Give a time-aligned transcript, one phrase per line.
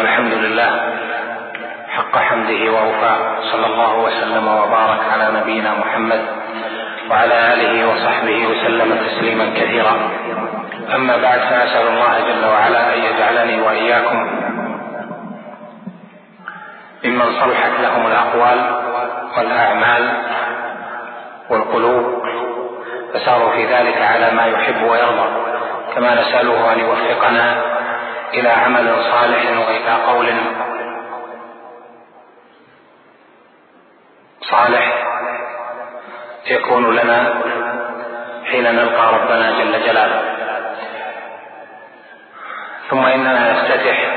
[0.00, 0.70] الحمد لله
[1.88, 3.18] حق حمده ووفاء
[3.52, 6.20] صلى الله وسلم وبارك على نبينا محمد
[7.10, 9.96] وعلى آله وصحبه وسلم تسليما كثيرا.
[10.94, 14.18] أما بعد فأسأل الله جل وعلا أن يجعلني وإياكم
[17.04, 18.58] ممن صلحت لهم الأقوال
[19.36, 20.04] والأعمال
[21.50, 22.22] والقلوب.
[23.14, 25.28] فساروا في ذلك على ما يحب ويرضى.
[25.94, 27.56] كما نسأله أن يوفقنا
[28.34, 30.34] إلى عمل صالح وإلى قول
[34.40, 35.06] صالح.
[36.46, 37.34] يكون لنا
[38.44, 40.22] حين نلقى ربنا جل جلاله.
[42.90, 44.16] ثم إننا نفتتح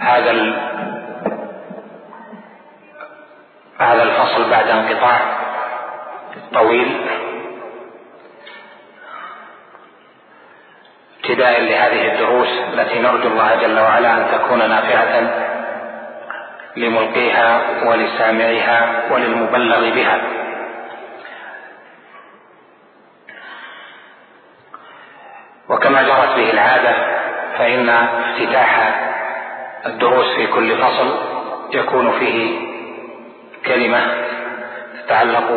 [0.00, 0.32] هذا
[3.78, 5.20] هذا الفصل بعد انقطاع
[6.54, 7.17] طويل.
[11.18, 15.30] ابتداء لهذه الدروس التي نرجو الله جل وعلا أن تكون نافعة
[16.76, 20.18] لملقيها ولسامعها وللمبلغ بها.
[25.68, 26.94] وكما جرت به العادة
[27.58, 28.94] فإن افتتاح
[29.86, 31.18] الدروس في كل فصل
[31.72, 32.60] يكون فيه
[33.66, 34.00] كلمة
[35.04, 35.50] تتعلق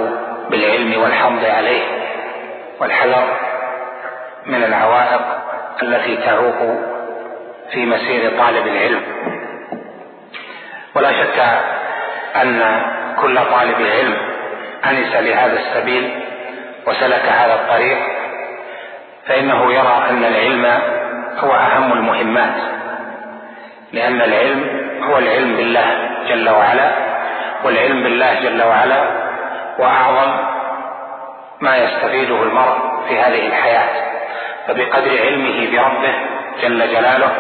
[0.49, 1.83] بالعلم والحمد عليه
[2.79, 3.37] والحذر
[4.45, 5.21] من العوائق
[5.83, 6.79] التي تعوق
[7.71, 9.01] في مسير طالب العلم.
[10.95, 11.39] ولا شك
[12.35, 12.81] أن
[13.21, 14.17] كل طالب علم
[14.85, 16.19] أنس لهذا السبيل
[16.87, 17.97] وسلك هذا الطريق
[19.27, 20.65] فإنه يرى أن العلم
[21.37, 22.55] هو أهم المهمات
[23.91, 24.65] لأن العلم
[25.03, 26.91] هو العلم بالله جل وعلا
[27.63, 29.03] والعلم بالله جل وعلا
[29.79, 30.31] واعظم
[31.61, 32.77] ما يستفيده المرء
[33.07, 34.10] في هذه الحياة.
[34.71, 36.13] فبقدر علمه بربه
[36.61, 37.31] جل جلاله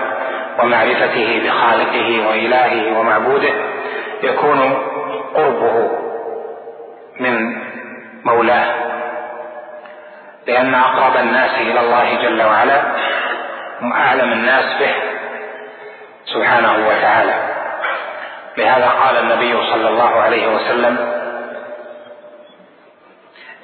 [0.59, 3.53] ومعرفته بخالقه وإلهه ومعبوده
[4.23, 4.59] يكون
[5.35, 5.91] قربه
[7.19, 7.55] من
[8.25, 8.65] مولاه.
[10.47, 12.81] لأن أقرب الناس إلى الله جل وعلا
[13.81, 14.93] هم أعلم الناس به
[16.25, 17.33] سبحانه وتعالى.
[18.57, 20.97] لهذا قال النبي صلى الله عليه وسلم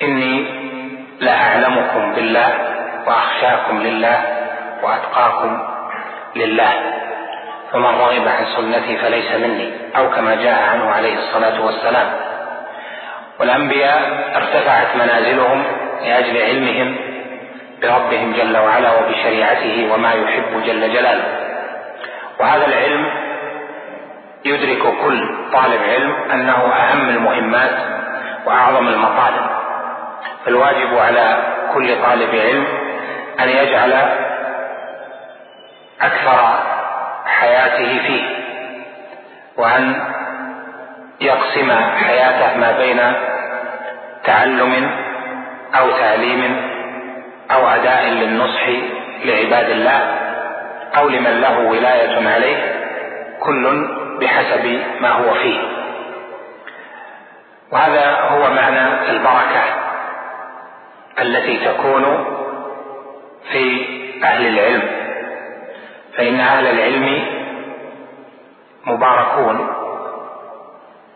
[0.01, 0.45] إني
[1.19, 2.76] لأعلمكم بالله
[3.07, 4.23] وأخشاكم لله
[4.84, 5.68] وأتقاكم
[6.35, 6.73] لله.
[7.72, 12.07] فمن رغب عن سنتي فليس مني أو كما جاء عنه عليه الصلاة والسلام.
[13.40, 14.01] والأنبياء
[14.35, 15.63] ارتفعت منازلهم
[16.01, 16.95] لأجل علمهم
[17.81, 21.24] بربهم جل وعلا وبشريعته وما يحب جل جلاله.
[22.39, 23.06] وهذا العلم
[24.45, 27.78] يدرك كل طالب علم أنه أهم المهمات
[28.45, 29.47] وأعظم المطالب.
[30.45, 31.38] فالواجب على
[31.74, 32.86] كل طالب علم
[33.39, 33.93] أن يجعل
[36.01, 36.59] أكثر
[37.25, 38.23] حياته فيه
[39.57, 39.95] وأن
[41.21, 43.13] يقسم حياته ما بين
[44.23, 44.91] تعلم
[45.79, 46.61] أو تعليم
[47.51, 48.67] أو أداء للنصح
[49.25, 50.13] لعباد الله
[50.97, 52.73] أو لمن له ولاية عليه
[53.39, 53.87] كل
[54.21, 55.59] بحسب ما هو فيه.
[57.71, 59.63] وهذا هو معنى البركة
[61.21, 62.25] التي تكون
[63.51, 63.85] في
[64.23, 64.81] أهل العلم.
[66.17, 67.25] فإن أهل العلم
[68.85, 69.67] مباركون.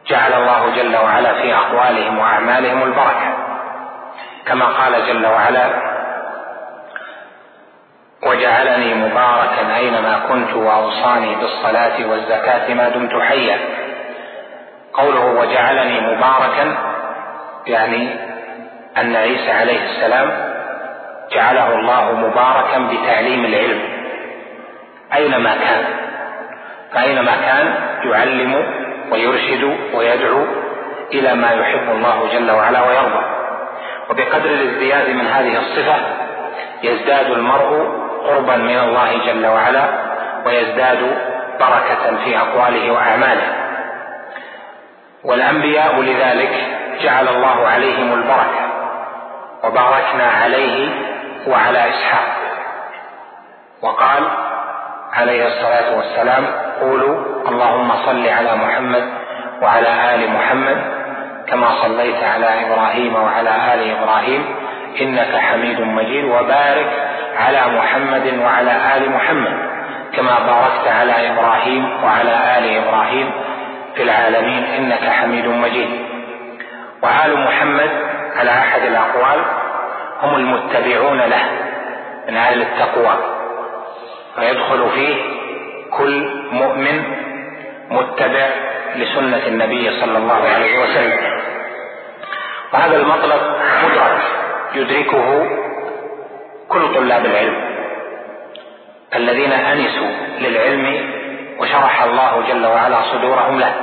[0.08, 3.38] جعل الله جل وعلا في أقوالهم وأعمالهم البركة.
[4.46, 5.92] كما قال جل وعلا
[8.24, 13.60] وجعلني مباركا أينما كنت وأوصاني بالصلاة والزكاة ما دمت حيا.
[14.94, 16.76] قوله وجعلني مباركا
[17.68, 18.10] يعني
[18.98, 20.51] أن عيسى عليه السلام
[21.34, 23.80] جعله الله مباركا بتعليم العلم.
[25.16, 25.84] اينما كان؟
[26.94, 27.74] فاينما كان؟
[28.04, 28.64] يعلم
[29.12, 30.46] ويرشد ويدعو
[31.14, 33.24] إلى ما يحب الله جل وعلا ويرضى.
[34.10, 35.96] وبقدر الازدياد من هذه الصفة
[36.84, 39.86] يزداد المرء قربا من الله جل وعلا
[40.46, 41.00] ويزداد
[41.60, 43.48] بركة في أقواله وأعماله.
[45.24, 46.68] والأنبياء لذلك
[47.02, 48.72] جعل الله عليهم البركة
[49.64, 50.90] وباركنا عليه
[51.48, 52.28] وعلى إسحاق.
[53.82, 54.24] وقال
[55.14, 56.46] عليه الصلاة والسلام
[56.82, 57.16] قولوا
[57.50, 59.10] اللهم صل على محمد
[59.62, 60.78] وعلى آل محمد
[61.48, 64.56] كما صليت على إبراهيم وعلى آل إبراهيم
[65.02, 66.90] إنك حميد مجيد وبارك
[67.38, 69.54] على محمد وعلى آل محمد
[70.16, 73.32] كما باركت على إبراهيم وعلى آل إبراهيم
[73.96, 75.90] في العالمين إنك حميد مجيد.
[77.04, 77.90] وآل محمد
[78.38, 79.40] على أحد الأقوال
[80.22, 81.44] هم المتبعون له
[82.28, 83.18] من أهل التقوى.
[84.36, 85.16] فيدخل فيه
[85.92, 87.04] كل مؤمن
[87.90, 88.50] متبع
[88.96, 91.42] لسنة النبي صلى الله عليه وسلم.
[92.74, 93.42] وهذا المطلب
[93.84, 94.22] مدرك
[94.74, 95.50] يدركه
[96.70, 97.56] كل طلاب العلم.
[99.16, 101.12] الذين أنسوا للعلم
[101.60, 103.74] وشرح الله جل وعلا صدورهم له.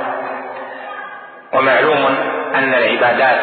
[1.53, 2.05] ومعلوم
[2.55, 3.39] أن العبادات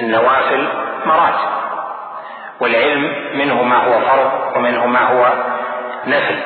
[0.00, 0.68] النوافل
[1.06, 1.61] مراتب.
[2.62, 5.32] والعلم منه ما هو فرض ومنه ما هو
[6.06, 6.36] نفل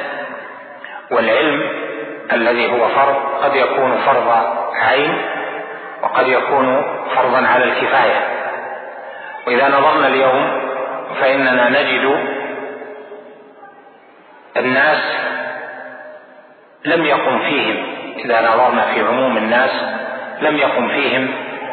[1.11, 1.63] والعلم
[2.33, 4.29] الذي هو فرض قد يكون فرض
[4.75, 5.19] عين
[6.03, 6.83] وقد يكون
[7.17, 8.21] فرضا على الكفاية.
[9.47, 10.61] وإذا نظرنا اليوم
[11.21, 12.19] فإننا نجد
[14.57, 15.03] الناس
[16.85, 17.87] لم يقم فيهم.
[18.17, 19.71] إذا نظرنا في عموم الناس
[20.41, 21.29] لم يقم فيهم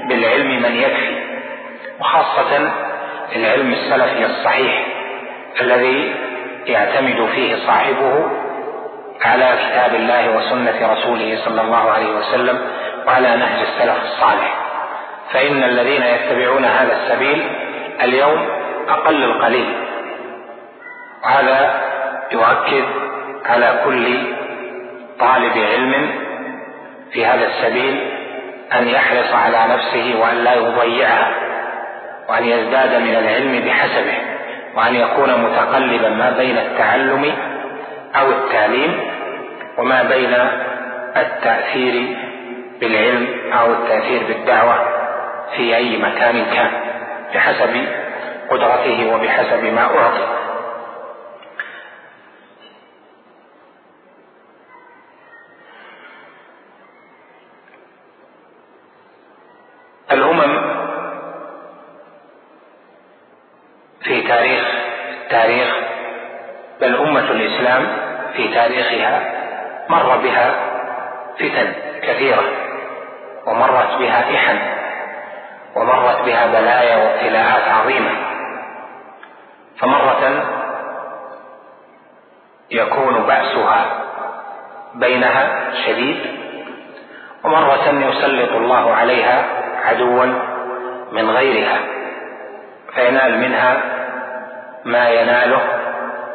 [0.09, 1.23] بالعلم من يكفي.
[1.99, 2.71] وخاصة
[3.35, 4.85] العلم السلفي الصحيح
[5.61, 6.15] الذي
[6.65, 8.25] يعتمد فيه صاحبه
[9.21, 12.61] على كتاب الله وسنة رسوله صلى الله عليه وسلم
[13.07, 14.55] وعلى نهج السلف الصالح.
[15.33, 17.47] فإن الذين يتبعون هذا السبيل
[18.03, 18.47] اليوم
[18.89, 19.73] أقل القليل.
[21.23, 21.81] وهذا
[22.31, 22.83] يؤكد
[23.45, 24.17] على كل
[25.19, 26.09] طالب علم
[27.11, 28.09] في هذا السبيل
[28.73, 31.31] أن يحرص على نفسه وأن لا يضيعها
[32.33, 34.17] وأن يزداد من العلم بحسبه
[34.75, 37.33] وأن يكون متقلبا ما بين التعلم
[38.15, 38.99] أو التعليم
[39.77, 40.33] وما بين
[41.17, 42.17] التأثير
[42.79, 43.27] بالعلم
[43.59, 44.75] أو التأثير بالدعوة
[45.55, 46.71] في أي مكان كان
[47.33, 47.85] بحسب
[48.49, 50.27] قدرته وبحسب ما أعطي
[60.11, 60.73] الأمم
[64.03, 64.63] في تاريخ
[65.33, 65.67] تاريخ
[66.81, 67.87] بل أمة الإسلام
[68.33, 69.21] في تاريخها
[69.89, 70.55] مر بها
[71.39, 72.43] فتن كثيرة
[73.47, 74.59] ومرت بها إحن
[75.75, 78.11] ومرت بها بلايا وابتلاءات عظيمة.
[79.79, 80.43] فمرة
[82.71, 83.85] يكون بأسها
[84.95, 86.17] بينها شديد
[87.43, 89.45] ومرة يسلط الله عليها
[89.85, 90.25] عدوا
[91.11, 91.79] من غيرها
[92.95, 93.81] فينال منها
[94.85, 95.61] ما يناله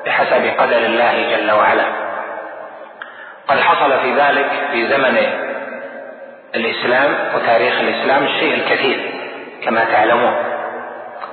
[0.06, 1.84] بحسب قدر الله جل وعلا.
[3.48, 5.18] قد حصل في ذلك في زمن
[6.54, 9.10] الإسلام وتاريخ الإسلام الشيء الكثير
[9.64, 10.34] كما تعلمون.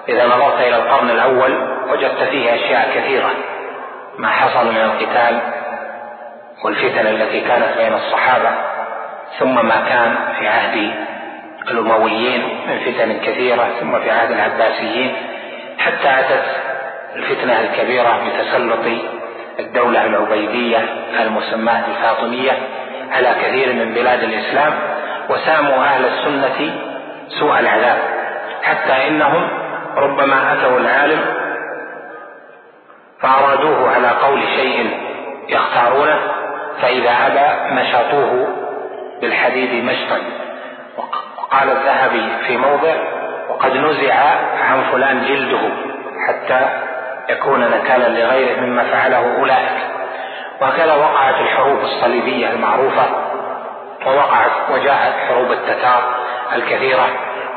[0.09, 1.53] إذا نظرت إلى القرن الأول
[1.89, 3.29] وجدت فيه أشياء كثيرة.
[4.17, 5.39] ما حصل من القتال
[6.63, 8.51] والفتن التي كانت بين الصحابة
[9.39, 10.91] ثم ما كان في عهد
[11.71, 15.15] الأمويين من فتن كثيرة ثم في عهد العباسيين
[15.79, 16.43] حتى أتت
[17.15, 19.01] الفتنة الكبيرة بتسلط
[19.59, 20.77] الدولة العبيدية
[21.21, 22.51] المسماة الفاطمية
[23.11, 24.73] على كثير من بلاد الإسلام
[25.29, 26.75] وساموا أهل السنة
[27.39, 27.97] سوء العذاب.
[28.63, 29.49] حتى إنهم
[29.95, 31.21] ربما أتوا العالم
[33.21, 34.99] فأرادوه على قول شيء
[35.49, 36.19] يختارونه
[36.81, 38.47] فإذا أبى مشطوه
[39.21, 40.17] بالحديد مشطا.
[41.51, 42.93] قال الذهبي في موضع
[43.49, 44.13] وقد نزع
[44.63, 45.59] عن فلان جلده
[46.27, 46.69] حتى
[47.29, 49.77] يكون نكالا لغيره مما فعله أولئك.
[50.61, 53.05] وهكذا وقعت الحروب الصليبية المعروفة
[54.05, 56.03] ووقعت وجاءت حروب التتار
[56.55, 57.07] الكثيرة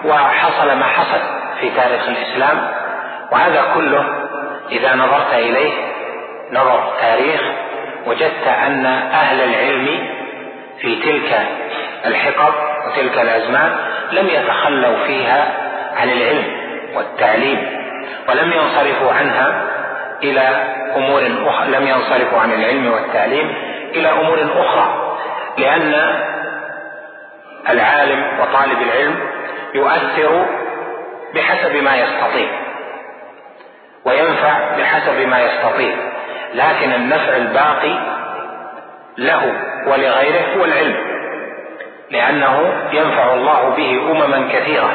[0.04, 1.20] وحصل ما حصل
[1.60, 2.70] في تاريخ الإسلام.
[3.32, 4.04] وهذا كله
[4.70, 5.72] إذا نظرت إليه
[6.52, 7.40] نظر تاريخ
[8.06, 10.08] وجدت أن أهل العلم
[10.80, 11.46] في تلك
[12.06, 12.54] الحقب
[12.86, 13.76] وتلك الأزمان
[14.12, 15.46] لم يتخلوا فيها
[15.96, 16.44] عن العلم
[16.94, 17.77] والتعليم.
[18.28, 19.62] ولم ينصرفوا عنها
[20.22, 20.40] إلى
[20.96, 23.54] أمور أخرى لم ينصرفوا عن العلم والتعليم
[23.94, 25.16] إلى أمور أخرى
[25.58, 25.94] لأن
[27.68, 29.14] العالم وطالب العلم
[29.74, 30.46] يؤثر
[31.34, 32.48] بحسب ما يستطيع
[34.04, 35.94] وينفع بحسب ما يستطيع
[36.54, 37.98] لكن النفع الباقي
[39.18, 39.52] له
[39.86, 40.96] ولغيره هو العلم
[42.10, 44.92] لأنه ينفع الله به أمما كثيرة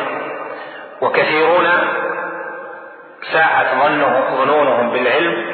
[1.01, 1.70] وكثيرون
[3.32, 3.68] ساءت
[4.38, 5.53] ظنونهم بالعلم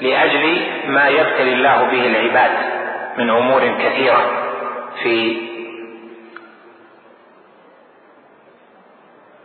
[0.00, 2.50] لأجل ما يبتلي الله به العباد
[3.18, 4.22] من أمور كثيرة
[5.02, 5.36] في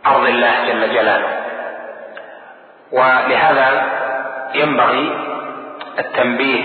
[0.06, 1.36] أرض الله جل جلاله.
[2.92, 3.86] ولهذا
[4.54, 5.16] ينبغي
[5.98, 6.64] التنبيه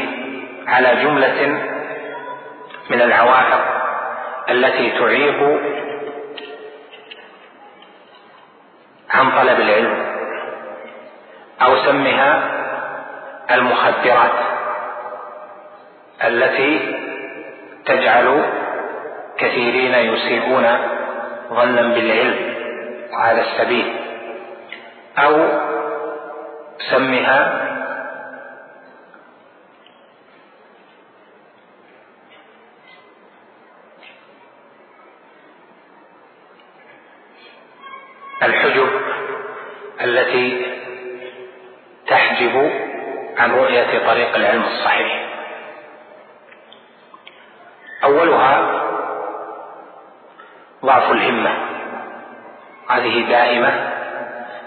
[0.68, 1.48] على جملة
[2.90, 3.62] من العوائق
[4.50, 5.62] التي تعيق
[9.10, 10.05] عن طلب العلم.
[11.62, 12.52] أو سمها
[13.52, 14.32] المخدرات
[16.24, 16.96] التي
[17.86, 18.46] تجعل
[19.38, 20.78] كثيرين يسيئون
[21.50, 22.56] ظنا بالعلم
[23.14, 23.96] وهذا السبيل
[25.18, 25.48] أو
[26.92, 27.66] سمها
[38.44, 38.90] الحجب
[40.02, 40.66] التي
[42.08, 42.72] تحجب
[43.38, 45.26] عن رؤية طريق العلم الصحيح
[48.04, 48.82] أولها
[50.86, 51.56] ضعف الهمة
[53.16, 53.72] هذه دائمة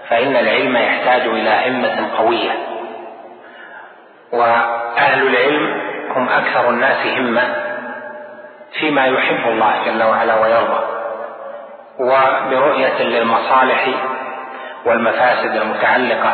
[0.08, 2.52] فإن العلم يحتاج إلى همة قوية.
[4.32, 5.80] وأهل العلم
[6.16, 7.54] هم أكثر الناس همة
[8.80, 10.84] فيما يحب الله جل وعلا ويرضى.
[12.00, 13.88] وبرؤية للمصالح
[14.84, 16.32] والمفاسد المتعلقة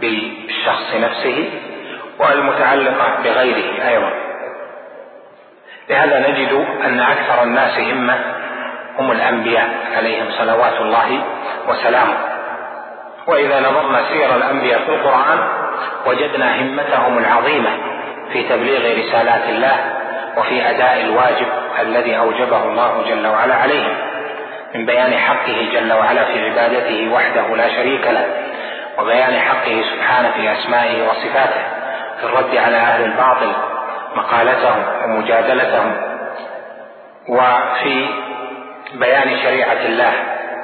[0.00, 1.50] بالشخص نفسه
[2.18, 4.12] والمتعلقة بغيره أيضا.
[5.90, 8.29] لهذا نجد أن أكثر الناس همة
[9.00, 11.20] هم الأنبياء عليهم صلوات الله
[11.68, 12.14] وسلامه.
[13.26, 15.38] وإذا نظرنا سير الأنبياء في القرآن
[16.06, 17.70] وجدنا همتهم العظيمة
[18.32, 19.76] في تبليغ رسالات الله
[20.36, 21.46] وفي أداء الواجب
[21.80, 23.96] الذي أوجبه الله جل وعلا عليهم
[24.74, 28.26] من بيان حقه جل وعلا في عبادته وحده لا شريك له
[28.98, 31.62] وبيان حقه سبحانه في أسمائه وصفاته
[32.20, 33.52] في الرد على أهل الباطل
[34.16, 35.96] مقالتهم ومجادلتهم
[37.28, 38.08] وفي
[38.94, 40.12] بيان شريعة الله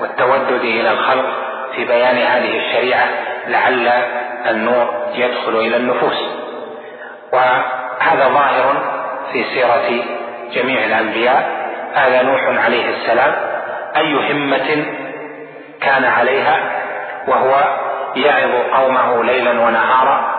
[0.00, 1.26] والتودد إلى الخلق
[1.74, 3.08] في بيان هذه الشريعة
[3.46, 3.88] لعل
[4.46, 6.18] النور يدخل إلى النفوس.
[7.32, 8.82] وهذا ظاهر
[9.32, 10.04] في سيرة
[10.52, 11.66] جميع الأنبياء.
[11.94, 13.32] هذا نوح عليه السلام
[13.96, 14.84] أي همة
[15.80, 16.56] كان عليها
[17.28, 17.54] وهو
[18.16, 20.36] يعظ قومه ليلا ونهارا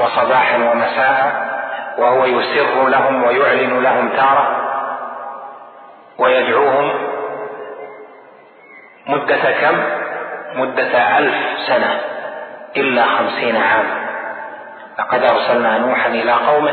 [0.00, 1.44] وصباحا ومساء
[1.98, 4.48] وهو يسر لهم ويعلن لهم تارة
[6.18, 6.90] ويدعوهم
[9.06, 9.82] مدة كم؟
[10.54, 11.34] مدة ألف
[11.66, 12.00] سنة
[12.76, 14.04] إلا خمسين عاما
[14.98, 16.72] لقد أرسلنا نوحا إلى قومه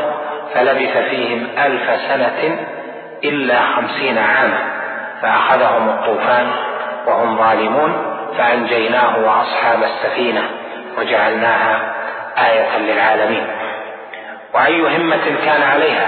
[0.54, 2.58] فلبث فيهم ألف سنة
[3.24, 4.58] إلا خمسين عاما.
[5.22, 6.46] فأخذهم الطوفان
[7.06, 10.42] وهم ظالمون فأنجيناه وأصحاب السفينة
[10.98, 11.94] وجعلناها
[12.38, 13.46] آية للعالمين.
[14.54, 16.06] وأي همة كان عليها؟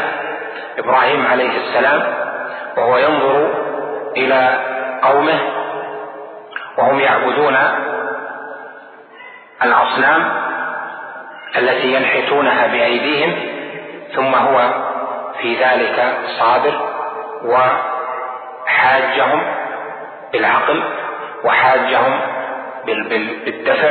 [0.79, 2.03] إبراهيم عليه السلام
[2.77, 3.51] وهو ينظر
[4.17, 4.59] إلى
[5.03, 5.39] قومه
[6.79, 7.57] وهم يعبدون
[9.63, 10.33] الأصنام
[11.57, 13.35] التي ينحتونها بأيديهم
[14.15, 14.71] ثم هو
[15.41, 16.89] في ذلك صابر
[18.65, 19.43] وحاجهم
[20.33, 20.83] بالعقل
[21.45, 22.21] وحاجهم
[23.45, 23.91] بالدفع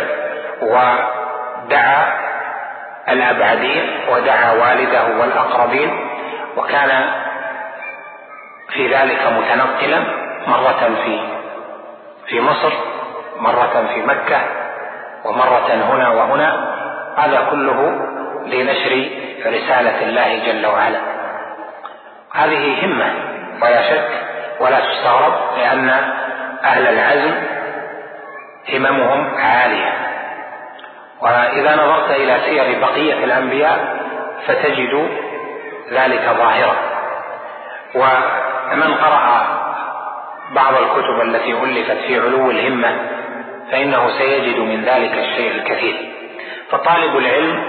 [0.61, 2.13] ودعا
[3.09, 6.09] الأبعدين ودعا والده والأقربين
[6.57, 7.05] وكان
[8.69, 10.03] في ذلك متنقلا
[10.47, 11.42] مرة في
[12.33, 12.73] في مصر
[13.39, 14.41] مرة في مكة
[15.25, 16.73] ومرة هنا وهنا
[17.17, 17.91] هذا كله
[18.45, 19.09] لنشر
[19.45, 20.99] رسالة الله جل وعلا.
[22.33, 23.13] هذه همة
[23.61, 24.09] ولا شك
[24.59, 25.89] ولا تستغرب لأن
[26.63, 27.35] أهل العزم
[28.73, 29.93] هممهم عالية.
[31.21, 33.97] وإذا نظرت إلى سير بقية الأنبياء
[34.47, 35.09] فتجد
[35.91, 36.75] ذلك ظاهرا.
[37.95, 39.62] ومن قرأ
[40.51, 42.97] بعض الكتب التي ألفت في علو الهمة
[43.71, 46.13] فإنه سيجد من ذلك الشيء الكثير.
[46.69, 47.63] فطالب العلم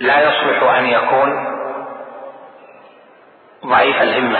[0.00, 1.54] لا يصلح أن يكون
[3.66, 4.38] ضعيف الهمة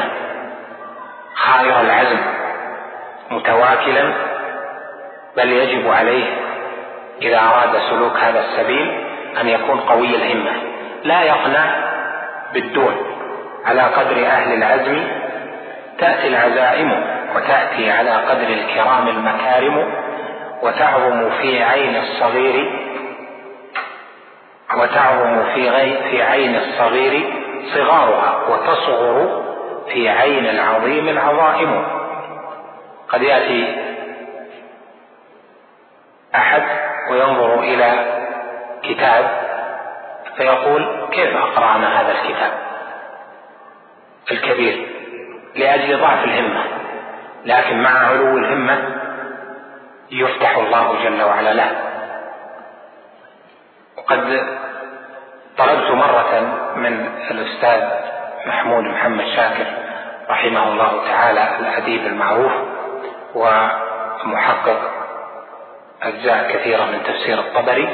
[1.35, 2.19] خائر العزم
[3.31, 4.13] متواكلا
[5.37, 6.25] بل يجب عليه
[7.23, 9.05] إذا أراد سلوك هذا السبيل
[9.41, 10.53] أن يكون قوي الهمة.
[11.05, 11.65] لا يقنع
[12.55, 12.97] بالدون
[13.65, 15.05] على قدر أهل العزم
[15.99, 17.05] تأتي العزائم
[17.37, 19.93] وتأتي على قدر الكرام المكارم
[20.63, 22.89] وتعظم في عين الصغير
[24.77, 25.71] وتعظم في
[26.11, 27.33] في عين الصغير
[27.75, 29.45] صغارها وتصغر
[29.93, 31.85] في عين العظيم العظائم.
[33.09, 33.77] قد يأتي
[36.35, 36.63] أحد
[37.11, 37.93] وينظر إلى
[38.83, 39.49] كتاب
[40.37, 42.53] فيقول كيف أقرأنا هذا الكتاب
[44.31, 44.98] الكبير؟
[45.55, 46.65] لأجل ضعف الهمة.
[47.45, 48.79] لكن مع علو الهمة
[50.11, 51.71] يفتح الله جل وعلا له.
[53.97, 54.47] وقد
[55.59, 56.41] طلبت مرة
[56.77, 57.89] من الأستاذ
[58.47, 59.67] محمود محمد شاكر
[60.31, 62.53] رحمه الله تعالى الأديب المعروف
[63.35, 64.91] ومحقق
[66.03, 67.89] أجزاء كثيرة من تفسير الطبري.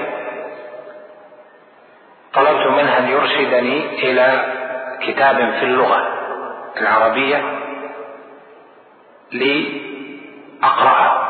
[2.34, 4.44] طلبت منه أن يرشدني إلى
[5.00, 6.13] كتاب في اللغة.
[6.76, 7.42] العربية
[10.62, 11.24] لأقرأه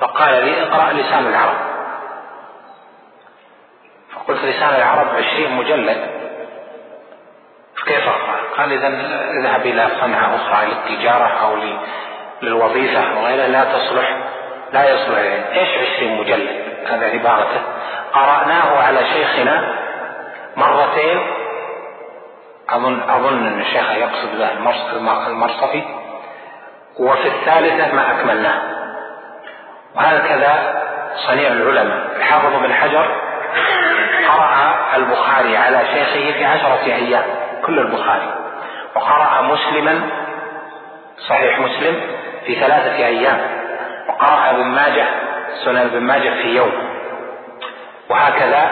[0.00, 1.56] فقال لي اقرأ لسان العرب.
[4.14, 6.10] فقلت لسان العرب عشرين مجلد.
[7.86, 8.88] كيف أقرأ؟ قال إذا
[9.40, 11.56] اذهب إلى صنعة أخرى للتجارة أو
[12.42, 14.16] للوظيفة وغيرها لا تصلح
[14.72, 15.18] لا يصلح.
[15.52, 17.60] إيش عشرين مجلد؟ هذا عبارته
[18.12, 19.74] قرأناه على شيخنا
[20.56, 21.37] مرتين.
[22.70, 25.82] أظن أظن أن الشيخ يقصد به المرصفي.
[26.98, 28.62] وفي الثالثة ما أكملناه.
[29.96, 30.82] وهكذا
[31.26, 32.16] صنيع العلماء.
[32.16, 33.20] الحافظ بن حجر
[34.28, 37.24] قرأ البخاري على شيخه في عشرة أيام
[37.64, 38.34] كل البخاري.
[38.96, 40.00] وقرأ مسلما
[41.28, 42.00] صحيح مسلم
[42.46, 43.40] في ثلاثة أيام.
[44.08, 45.06] وقرأ ابن ماجه
[45.64, 46.72] سنن ابن ماجه في يوم.
[48.10, 48.70] وهكذا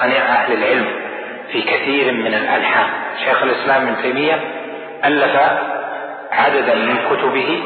[0.00, 1.07] صنيع أهل العلم.
[1.52, 2.86] في كثير من الألحان.
[3.24, 4.40] شيخ الإسلام ابن تيمية
[5.04, 5.36] ألف
[6.32, 7.60] عددا من كتبه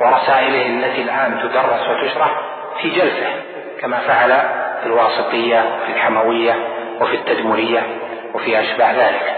[0.00, 2.30] ورسائله التي الآن تدرس وتشرح
[2.82, 3.32] في جلسة
[3.80, 4.30] كما فعل
[4.80, 6.54] في الواسطية وفي الحموية
[7.00, 7.82] وفي التدمرية
[8.34, 9.36] وفي أشباه ذلك.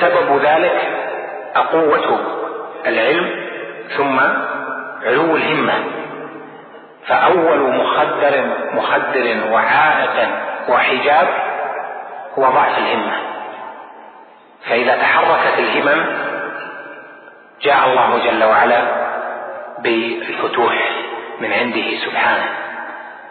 [0.00, 0.88] سبب ذلك
[1.72, 2.20] قوة
[2.86, 3.30] العلم
[3.96, 4.20] ثم
[5.06, 5.74] علو الهمة.
[7.06, 10.28] فأول مخدر مخدر وعائق
[10.68, 11.28] وحجاب
[12.38, 13.12] هو ضعف الهمة.
[14.68, 16.06] فإذا تحركت الهمم
[17.62, 18.82] جاء الله جل وعلا
[19.78, 20.90] بالفتوح
[21.40, 22.48] من عنده سبحانه.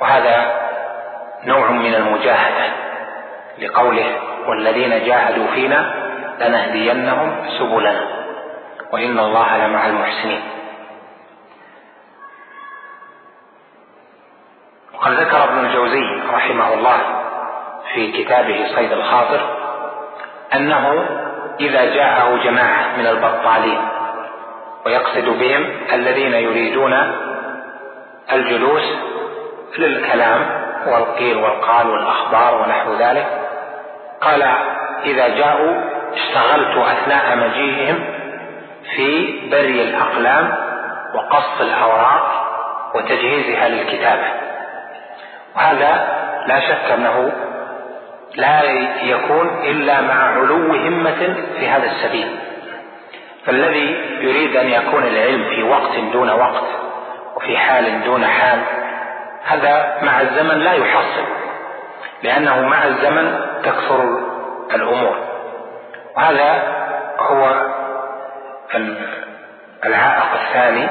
[0.02, 0.62] وهذا
[1.44, 2.74] نوع من المجاهدة
[3.60, 5.94] لقوله والذين جاهدوا فينا
[6.40, 8.08] لنهدينهم سبلنا.
[8.92, 10.42] وإن الله لمع المحسنين.
[14.94, 16.98] وقد ذكر ابن الجوزي رحمه الله
[17.94, 19.42] في كتابه صيد الخاطر
[20.56, 21.06] أنه
[21.60, 23.80] إذا جاءه جماعة من البطالين
[24.86, 26.94] ويقصد بهم الذين يريدون
[28.32, 28.84] الجلوس
[29.78, 33.28] للكلام والقيل والقال والأخبار ونحو ذلك
[34.22, 34.44] قال
[35.06, 35.74] إذا جاءوا
[36.14, 38.04] اشتغلت أثناء مجيئهم
[38.96, 40.56] في بري الأقلام
[41.16, 42.48] وقص الأوراق
[42.96, 44.28] وتجهيزها للكتابة.
[45.56, 47.32] وهذا لا شك أنه
[48.36, 48.62] لا
[49.04, 52.40] يكون إلا مع علو همة في هذا السبيل.
[53.46, 56.64] فالذي يريد أن يكون العلم في وقت دون وقت
[57.36, 58.60] وفي حال دون حال
[59.46, 61.24] هذا مع الزمن لا يحصل
[62.24, 64.20] لأنه مع الزمن تكثر
[64.76, 65.16] الأمور.
[66.18, 66.64] وهذا
[67.20, 67.66] هو
[69.86, 70.88] العائق الثاني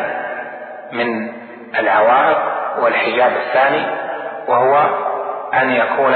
[0.92, 1.32] من
[1.78, 2.38] العوائق
[2.78, 3.86] والحجاب الثاني
[4.48, 4.88] وهو
[5.54, 6.14] أن يكون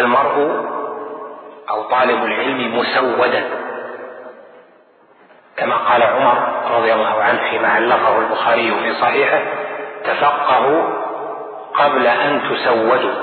[0.00, 0.64] المرء
[1.70, 3.44] أو طالب العلم مسودا
[5.56, 6.38] كما قال عمر
[6.76, 9.42] رضي الله عنه فيما علقه البخاري في صحيحه
[10.04, 10.82] تفقهوا
[11.74, 13.14] قبل أن تسودوا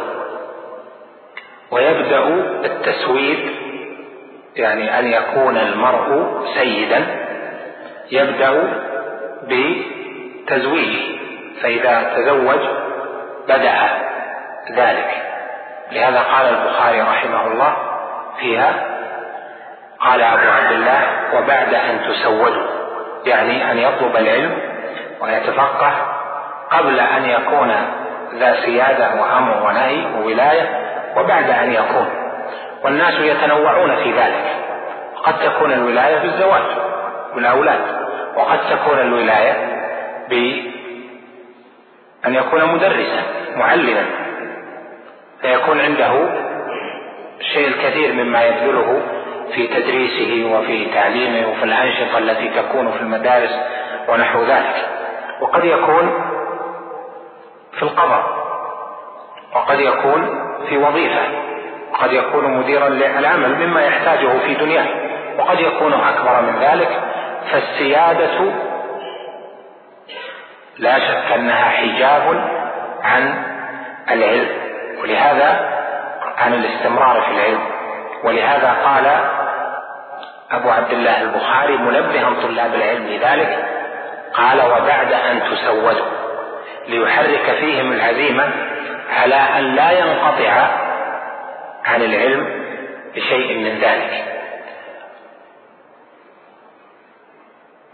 [1.72, 2.28] ويبدأ
[2.66, 3.50] التسويد
[4.56, 7.06] يعني أن يكون المرء سيدا
[8.12, 8.74] يبدأ
[9.44, 11.18] بتزويجه
[11.62, 12.60] فإذا تزوج
[13.48, 13.76] بدأ
[14.72, 15.27] ذلك.
[15.92, 17.74] لهذا قال البخاري رحمه الله
[18.40, 18.74] فيها
[20.00, 21.02] قال أبو عبد الله
[21.34, 22.68] وبعد أن تسودوا
[23.26, 24.58] يعني أن يطلب العلم
[25.22, 25.92] ويتفقه
[26.72, 27.76] قبل أن يكون
[28.34, 32.10] ذا سيادة وأمر ونهي وولاية وبعد أن يكون.
[32.84, 34.56] والناس يتنوعون في ذلك.
[35.24, 36.64] قد تكون الولاية بالزواج
[37.36, 37.82] والأولاد
[38.36, 39.54] وقد تكون الولاية
[40.30, 40.72] بأن
[42.36, 43.24] يكون مدرسا
[43.56, 44.06] معلما.
[45.42, 46.12] فيكون عنده
[47.40, 49.02] الشيء الكثير مما يبذله
[49.56, 53.60] في تدريسه وفي تعليمه وفي الأنشطة التي تكون في المدارس
[54.08, 54.90] ونحو ذلك.
[55.42, 56.24] وقد يكون
[57.74, 58.38] في القضاء
[59.56, 61.22] وقد يكون في وظيفة
[61.94, 64.88] قد يكون مديرا للعمل مما يحتاجه في دنياه
[65.40, 67.02] وقد يكون أكبر من ذلك.
[67.52, 68.54] فالسيادة
[70.78, 72.44] لا شك أنها حجاب
[73.04, 73.44] عن
[74.12, 74.67] العلم.
[75.02, 75.78] ولهذا
[76.38, 77.60] عن الاستمرار في العلم
[78.24, 79.06] ولهذا قال
[80.52, 83.66] أبو عبد الله البخاري منبها طلاب العلم لذلك
[84.34, 86.06] قال وبعد أن تسودوا
[86.88, 88.52] ليحرك فيهم العزيمة
[89.22, 90.68] على أن لا ينقطع
[91.86, 92.68] عن العلم
[93.16, 94.24] بشيء من ذلك.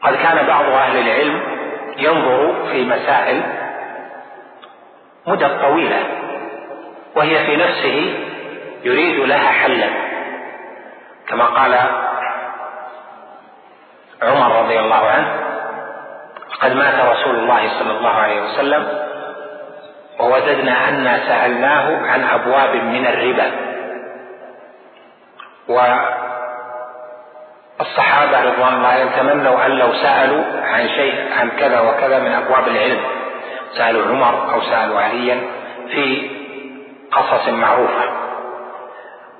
[0.02, 1.42] قد كان بعض أهل العلم
[1.98, 3.42] ينظر في مسائل
[5.28, 6.00] مدة طويلة
[7.16, 8.14] وهي في نفسه
[8.84, 9.90] يريد لها حلا.
[11.28, 11.78] كما قال
[14.22, 15.28] عمر رضي الله عنه
[16.62, 18.88] قد مات رسول الله صلى الله عليه وسلم
[20.20, 23.52] ووددنا أنا سألناه عن أبواب من الربا.
[27.80, 33.00] والصحابة رضوان الله يتمنوا أن لو سألوا عن شيء عن كذا وكذا من أبواب العلم
[33.78, 35.42] سألوا عمر أو سألوا عليا
[35.90, 36.30] في
[37.16, 38.04] قصص معروفة.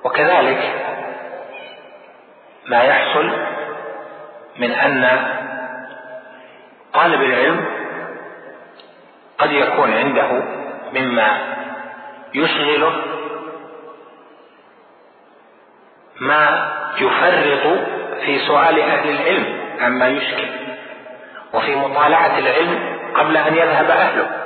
[0.04, 0.74] وكذلك
[2.66, 3.30] ما يحصل
[4.58, 5.28] من أن
[6.94, 7.64] طالب العلم
[9.38, 10.42] قد يكون عنده
[10.92, 11.38] مما
[12.34, 12.92] يشغله
[16.20, 17.78] ما يفرط
[18.24, 20.48] في سؤال أهل العلم عما يشكل.
[21.52, 24.43] وفي مطالعة العلم قبل أن يذهب أهله.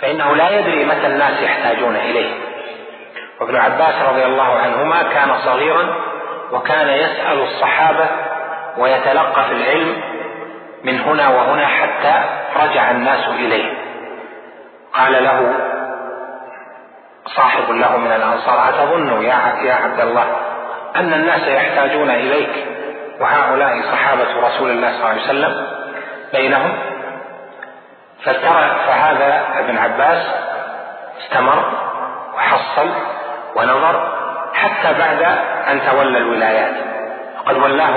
[0.00, 2.34] فإنه لا يدري متى الناس يحتاجون إليه.
[3.40, 5.94] وابن عباس رضي الله عنهما كان صغيرا
[6.52, 8.06] وكان يسأل الصحابة
[8.78, 9.96] ويتلقى في العلم
[10.84, 12.14] من هنا وهنا حتى
[12.56, 13.72] رجع الناس إليه.
[14.94, 15.54] قال له
[17.26, 20.24] صاحب له من الأنصار أتظن يا عبد الله
[20.96, 22.66] أن الناس يحتاجون إليك
[23.20, 25.66] وهؤلاء صحابة رسول الله صلى الله عليه وسلم
[26.32, 26.72] بينهم؟
[28.24, 30.26] فترى فهذا ابن عباس
[31.20, 31.72] استمر
[32.36, 32.90] وحصل
[33.56, 34.12] ونظر
[34.54, 35.22] حتى بعد
[35.70, 36.74] أن تولى الولايات.
[37.38, 37.94] وقد ولاه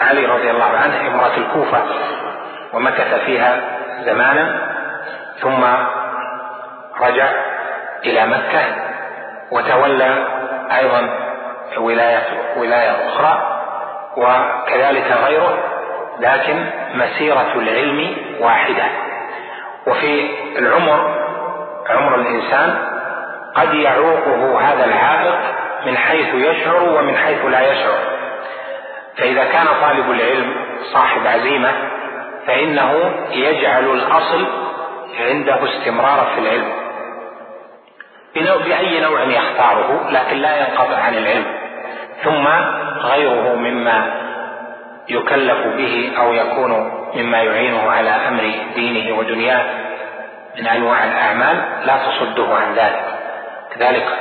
[0.00, 1.82] علي رضي الله عنه امرأة الكوفة
[2.72, 3.60] ومكث فيها
[4.04, 4.68] زمانا
[5.40, 5.64] ثم
[7.00, 7.26] رجع
[8.04, 8.62] إلى مكة
[9.50, 10.24] وتولى
[10.78, 11.08] أيضا
[11.78, 12.22] ولاية
[12.56, 13.58] ولاية أخرى
[14.16, 15.58] وكذلك غيره
[16.20, 18.84] لكن مسيرة العلم واحدة.
[19.88, 21.14] وفي العمر
[21.88, 22.78] عمر الإنسان
[23.54, 25.38] قد يعوقه هذا العائق
[25.86, 27.98] من حيث يشعر ومن حيث لا يشعر.
[29.16, 30.54] فإذا كان طالب العلم
[30.92, 31.72] صاحب عزيمة
[32.46, 34.46] فإنه يجعل الأصل
[35.20, 36.72] عنده استمرار في العلم.
[38.64, 41.44] بأي نوع يختاره لكن لا ينقطع عن العلم.
[42.24, 42.46] ثم
[43.00, 44.14] غيره مما
[45.08, 49.64] يكلف به أو يكون مما يعينه على أمر دينه ودنياه.
[50.58, 53.18] من أنواع الأعمال لا تصده عن ذلك.
[53.74, 54.18] كذلك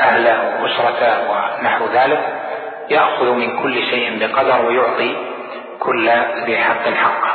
[0.00, 2.42] أهله وأسرته ونحو ذلك
[2.88, 5.16] يأخذ من كل شيء بقدر ويعطي
[5.78, 6.10] كل
[6.44, 7.34] ذي حق حقه.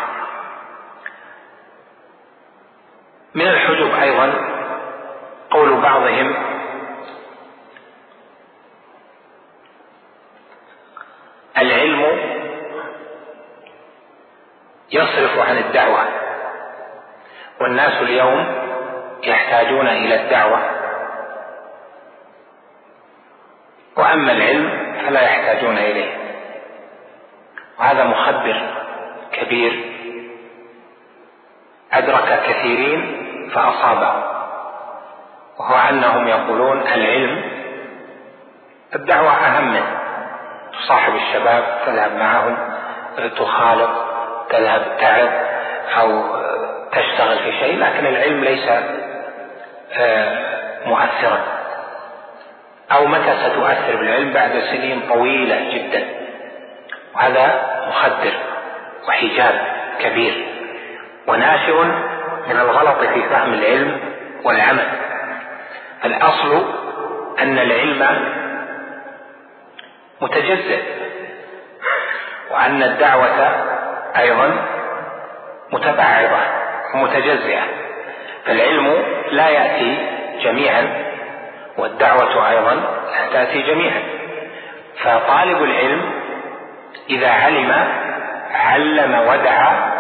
[3.36, 4.34] من الحجب أيضا
[5.52, 6.36] قول بعضهم
[11.58, 12.20] العلم
[14.92, 16.17] يصرف عن الدعوة.
[17.62, 18.46] والناس اليوم
[19.24, 20.60] يحتاجون إلى الدعوة.
[23.98, 26.18] وأما العلم فلا يحتاجون إليه.
[27.80, 28.62] وهذا مخبر
[29.32, 29.94] كبير.
[31.94, 34.24] أدرك كثيرين فأصابه
[35.60, 37.42] وهو أنهم يقولون العلم
[38.96, 39.98] الدعوة أهم منه.
[40.74, 42.58] تصاحب الشباب تذهب معهم
[43.38, 43.90] تخالط
[44.50, 45.30] تذهب تعب
[46.00, 46.37] أو
[46.92, 48.70] تشتغل في شيء لكن العلم ليس
[49.94, 50.48] آه،
[50.86, 51.40] مؤثرا.
[52.92, 56.06] أو متى ستؤثر بالعلم؟ بعد سنين طويلة جدا.
[57.16, 58.34] وهذا مخدر
[59.08, 59.62] وحجاب
[60.00, 60.48] كبير
[61.28, 61.84] وناشئ
[62.48, 64.00] من الغلط في فهم العلم
[64.44, 64.88] والعمل.
[66.06, 66.66] الأصل
[67.40, 68.30] أن العلم
[70.22, 70.82] متجزئ
[72.52, 73.56] وأن الدعوة
[74.18, 74.66] أيضا
[75.72, 77.64] متبعضة ومتجزئة
[78.46, 79.98] فالعلم لا يأتي
[80.44, 81.06] جميعا
[81.78, 82.74] والدعوة أيضا
[83.12, 84.04] لا تأتي جميعا.
[85.04, 86.12] فطالب العلم
[87.10, 87.88] إذا علم
[88.54, 89.92] علم ودعا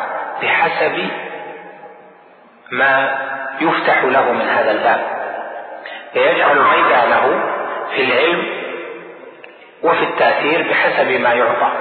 [0.41, 1.09] بحسب
[2.71, 3.17] ما
[3.61, 5.05] يفتح له من هذا الباب.
[6.13, 7.39] فيجعل ميدانه
[7.95, 8.43] في العلم
[9.83, 11.71] وفي التأثير بحسب ما يعطى.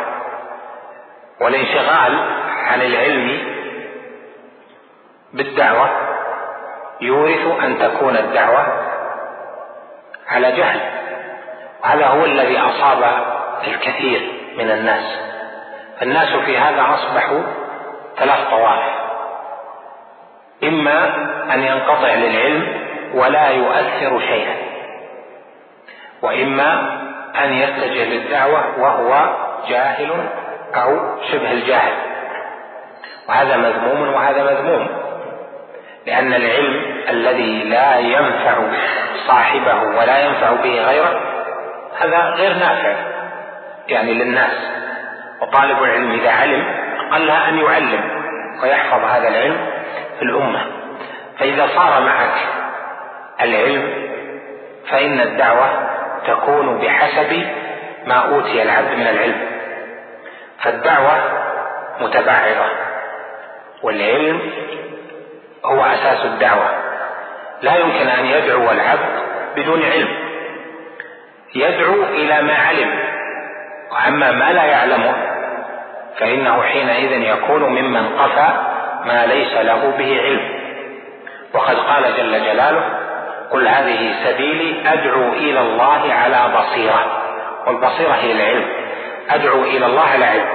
[1.40, 2.18] والانشغال
[2.66, 3.55] عن العلم
[5.36, 5.90] بالدعوة
[7.00, 8.66] يورث أن تكون الدعوة
[10.28, 10.80] على جهل
[11.84, 13.04] وهذا هو الذي أصاب
[13.66, 15.04] الكثير من الناس.
[16.02, 17.42] الناس في هذا أصبحوا
[18.18, 18.92] ثلاث طوائف
[20.64, 21.14] إما
[21.54, 24.56] أن ينقطع للعلم ولا يؤثر شيئا
[26.22, 26.72] وإما
[27.44, 29.36] أن يتجه للدعوة وهو
[29.68, 30.10] جاهل
[30.74, 31.92] أو شبه الجاهل.
[33.28, 35.05] وهذا مذموم وهذا مذموم.
[36.06, 38.54] لأن العلم الذي لا ينفع
[39.26, 41.20] صاحبه ولا ينفع به غيره
[42.00, 42.94] هذا غير نافع
[43.88, 44.52] يعني للناس.
[45.40, 46.64] وطالب العلم إذا علم
[47.12, 48.22] قل أن يعلم
[48.62, 49.56] ويحفظ هذا العلم
[50.18, 50.60] في الأمة.
[51.38, 52.34] فإذا صار معك
[53.42, 54.06] العلم
[54.90, 55.88] فإن الدعوة
[56.26, 57.46] تكون بحسب
[58.06, 59.40] ما أوتي العبد من العلم.
[60.62, 61.12] فالدعوة
[62.00, 62.66] متبعضة
[63.82, 64.40] والعلم
[65.72, 66.70] هو أساس الدعوة.
[67.62, 69.22] لا يمكن أن يدعو العبد
[69.56, 70.08] بدون علم.
[71.54, 72.90] يدعو إلى ما علم.
[73.92, 75.14] وأما ما لا يعلمه
[76.18, 78.48] فإنه حينئذ يكون ممن قفى
[79.04, 80.56] ما ليس له به علم.
[81.54, 82.82] وقد قال جل جلاله
[83.50, 87.22] قل هذه سبيلي أدعو إلى الله على بصيرة.
[87.66, 88.64] والبصيرة هي العلم.
[89.30, 90.48] أدعو إلى الله على علم.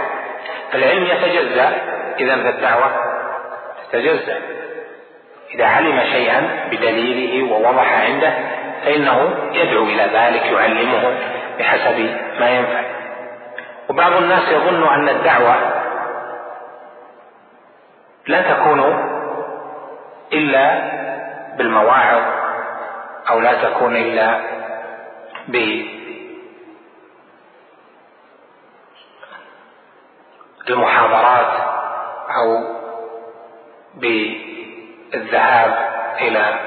[0.73, 1.71] العلم يتجزأ
[2.19, 2.91] إذا فالدعوه
[3.91, 4.50] تتجزأ.
[5.55, 8.33] إذا علم شيئا بدليله ووضح عنده
[8.85, 11.17] فإنه يدعو إلى ذلك يعلمه
[11.59, 12.83] بحسب ما ينفع.
[13.89, 15.55] وبعض الناس يظن أن الدعوة
[18.27, 18.81] لا تكون
[20.33, 20.91] إلا
[21.57, 22.21] بالمواعظ
[23.29, 24.41] أو لا تكون إلا
[30.67, 31.53] بالمحاضرات
[32.37, 32.63] أو
[35.11, 35.89] بالذهاب
[36.21, 36.59] إلى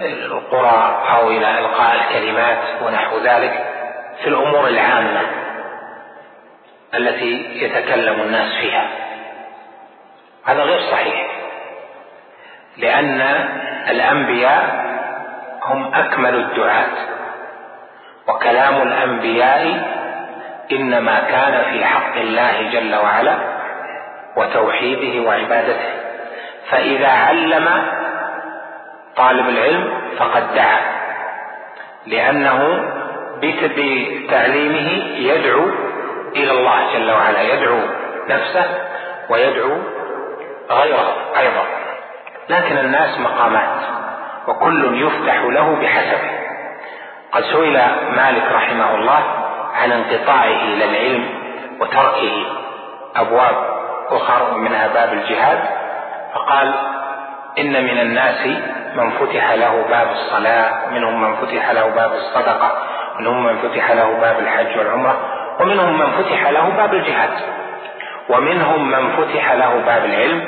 [0.00, 3.64] القرى أو إلى إلقاء الكلمات ونحو ذلك
[4.22, 5.20] في الأمور العامة
[6.94, 8.86] التي يتكلم الناس فيها.
[10.44, 11.26] هذا غير صحيح
[12.76, 13.20] لأن
[13.88, 14.88] الأنبياء
[15.62, 16.86] هم أكمل الدعاة
[18.28, 19.88] وكلام الأنبياء
[20.72, 23.36] إنما كان في حق الله جل وعلا
[24.36, 25.97] وتوحيده وعبادته.
[26.70, 27.68] فإذا علم
[29.16, 30.80] طالب العلم فقد دعا
[32.06, 32.84] لأنه
[33.42, 35.70] بتعليمه يدعو
[36.36, 37.78] إلى الله جل وعلا يدعو
[38.28, 38.64] نفسه
[39.30, 39.72] ويدعو
[40.70, 41.64] غيره أيضا.
[42.48, 43.80] لكن الناس مقامات
[44.48, 46.30] وكل يفتح له بحسبه
[47.32, 47.72] قد سئل
[48.16, 49.20] مالك رحمه الله
[49.74, 51.28] عن انقطاعه إلى العلم
[51.80, 52.46] وتركه
[53.16, 53.56] أبواب
[54.10, 55.77] أخر منها باب الجهاد
[56.38, 56.74] فقال
[57.58, 58.46] إن من الناس
[58.94, 62.72] من فتح له باب الصلاة منهم من فتح له باب الصدقة
[63.20, 65.18] منهم من فتح له باب الحج والعمرة
[65.60, 67.30] ومنهم من فتح له باب الجهاد
[68.28, 70.44] ومنهم من فتح له باب العلم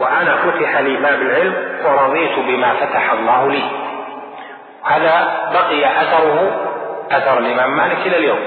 [0.00, 3.62] وأنا فتح لي باب العلم ورضيت بما فتح الله لي.
[4.84, 6.60] هذا بقي أثره
[7.10, 8.40] أثر الإمام مالك إلى اليوم.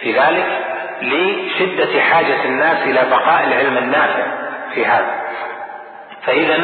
[0.00, 0.46] في ذلك
[1.02, 4.22] لشدة حاجة الناس إلى بقاء العلم النافع
[4.74, 5.23] في هذا.
[6.26, 6.56] فإذا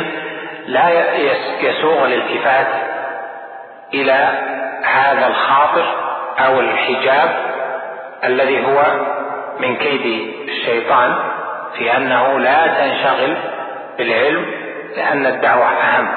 [0.67, 1.15] لا
[1.61, 2.67] يسوغ الالتفات
[3.95, 4.29] إلى
[4.85, 5.85] هذا الخاطر
[6.39, 7.31] أو الحجاب
[8.25, 8.83] الذي هو
[9.61, 11.15] من كيد الشيطان
[11.79, 13.37] في أنه لا تنشغل
[13.99, 14.47] بالعلم
[14.97, 16.09] لأن الدعوة أهم.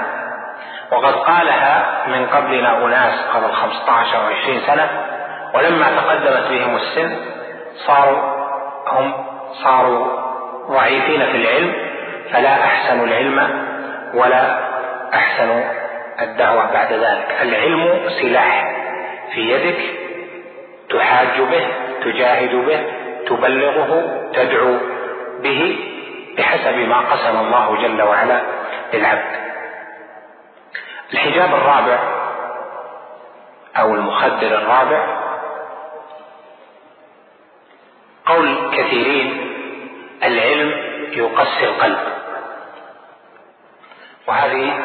[0.92, 4.90] وقد قالها من قبلنا أناس قبل 15 أو 20 سنة
[5.54, 7.16] ولما تقدمت بهم السن
[7.88, 8.20] صاروا
[8.88, 9.14] هم
[9.64, 10.08] صاروا
[10.70, 11.74] ضعيفين في العلم
[12.32, 13.66] فلا أحسنوا العلم
[14.14, 14.60] ولا
[15.14, 15.64] أحسنوا
[16.22, 17.38] الدعوة بعد ذلك.
[17.42, 18.76] العلم سلاح
[19.34, 19.80] في يدك
[20.90, 21.68] تحاج به
[22.04, 22.84] تجاهد به
[23.28, 24.78] تبلغه تدعو
[25.40, 25.80] به
[26.38, 28.42] بحسب ما قسم الله جل وعلا
[28.94, 29.44] للعبد.
[31.14, 32.00] الحجاب الرابع
[33.80, 35.24] أو المخدر الرابع
[38.26, 39.52] قول كثيرين
[40.24, 40.83] العلم
[41.18, 42.00] يقسي القلب.
[44.28, 44.80] وهذه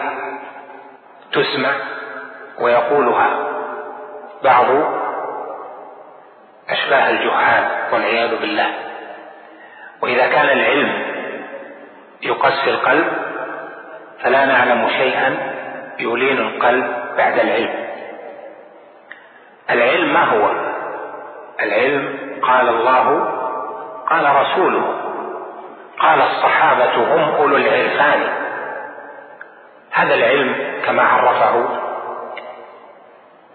[1.33, 1.71] تسمع
[2.61, 3.49] ويقولها
[4.45, 4.67] بعض
[6.69, 8.75] أشباه الجهال والعياذ بالله.
[10.03, 11.03] وإذا كان العلم
[12.23, 13.07] يقسي القلب
[14.23, 15.55] فلا نعلم شيئا
[15.99, 16.87] يلين القلب
[17.17, 17.88] بعد العلم.
[19.71, 20.51] العلم ما هو؟
[21.61, 23.25] العلم قال الله
[24.11, 25.08] قال رسوله.
[26.00, 28.20] قال الصحابة هم أولو العرفان.
[29.92, 30.54] هذا العلم
[30.87, 31.68] كما عرفه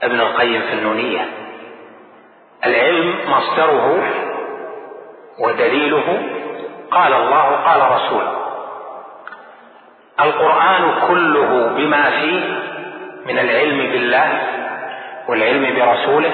[0.03, 1.25] ابن القيم في النونية.
[2.65, 4.03] العلم مصدره
[5.39, 6.23] ودليله
[6.91, 8.36] قال الله قال رسوله.
[10.21, 12.43] القرآن كله بما فيه
[13.25, 14.41] من العلم بالله
[15.27, 16.32] والعلم برسوله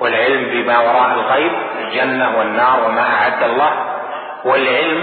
[0.00, 3.72] والعلم بما وراء الغيب الجنة والنار وما أعد الله
[4.44, 5.02] والعلم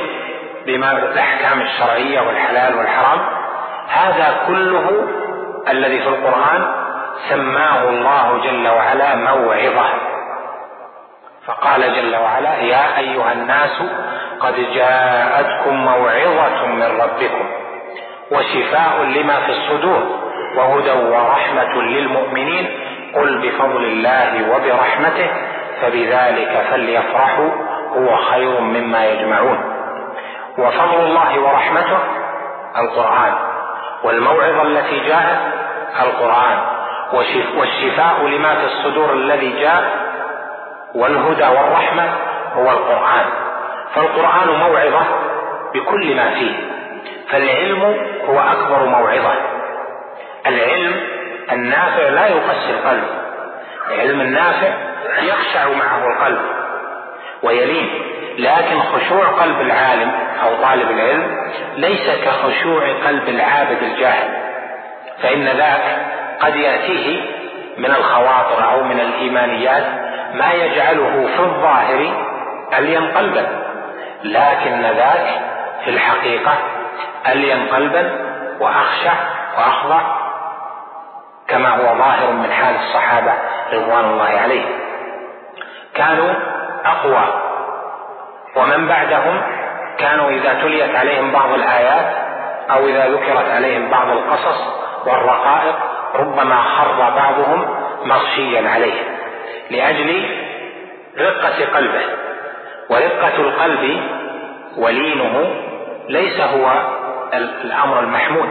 [0.66, 3.20] بما الأحكام الشرعية والحلال والحرام
[3.90, 5.08] هذا كله
[5.70, 6.72] الذي في القرآن
[7.30, 9.86] سماه الله جل وعلا موعظة.
[11.46, 13.84] فقال جل وعلا يا أيها الناس
[14.40, 17.46] قد جاءتكم موعظة من ربكم
[18.32, 20.04] وشفاء لما في الصدور
[20.58, 22.68] وهدى ورحمة للمؤمنين
[23.16, 25.28] قل بفضل الله وبرحمته
[25.82, 27.50] فبذلك فليفرحوا
[27.96, 29.69] هو خير مما يجمعون.
[30.60, 31.98] وفضل الله ورحمته
[32.78, 33.34] القرآن
[34.04, 35.40] والموعظة التي جاءت
[36.02, 36.58] القرآن
[37.58, 40.10] والشفاء لما في الصدور الذي جاء
[40.96, 42.10] والهدى والرحمة
[42.56, 43.26] هو القرآن.
[43.96, 45.02] فالقرآن موعظة
[45.74, 46.56] بكل ما فيه
[47.32, 47.82] فالعلم
[48.30, 49.34] هو أكبر موعظة.
[50.48, 50.96] العلم
[51.52, 53.04] النافع لا يقسي القلب
[53.92, 54.68] العلم النافع
[55.22, 56.42] يخشع معه القلب
[57.44, 58.09] ويلين.
[58.40, 60.12] لكن خشوع قلب العالم
[60.44, 61.38] أو طالب العلم
[61.76, 64.30] ليس كخشوع قلب العابد الجاهل
[65.24, 65.98] فإن ذاك
[66.40, 67.22] قد يأتيه
[67.78, 69.84] من الخواطر أو من الإيمانيات
[70.34, 72.26] ما يجعله في الظاهر
[72.78, 73.48] ألين قلبا
[74.24, 75.42] لكن ذاك
[75.86, 76.54] في الحقيقة
[77.28, 78.12] ألين قلبا
[78.60, 79.14] واخشع
[79.58, 80.02] وأخضع
[81.48, 83.34] كما هو ظاهر من حال الصحابة
[83.74, 84.80] رضوان الله عليهم.
[85.96, 86.34] كانوا
[86.86, 87.49] أقوى
[88.56, 89.42] ومن بعدهم
[89.98, 92.16] كانوا إذا تليت عليهم بعض الآيات
[92.72, 94.58] أو إذا ذكرت عليهم بعض القصص
[95.06, 95.76] والرقائق
[96.16, 97.66] ربما خر بعضهم
[98.06, 99.02] مغشيا عليه
[99.72, 100.26] لأجل
[101.18, 102.02] رقة قلبه.
[102.90, 104.02] ورقة القلب
[104.78, 105.56] ولينه
[106.10, 106.72] ليس هو
[107.64, 108.50] الأمر المحمود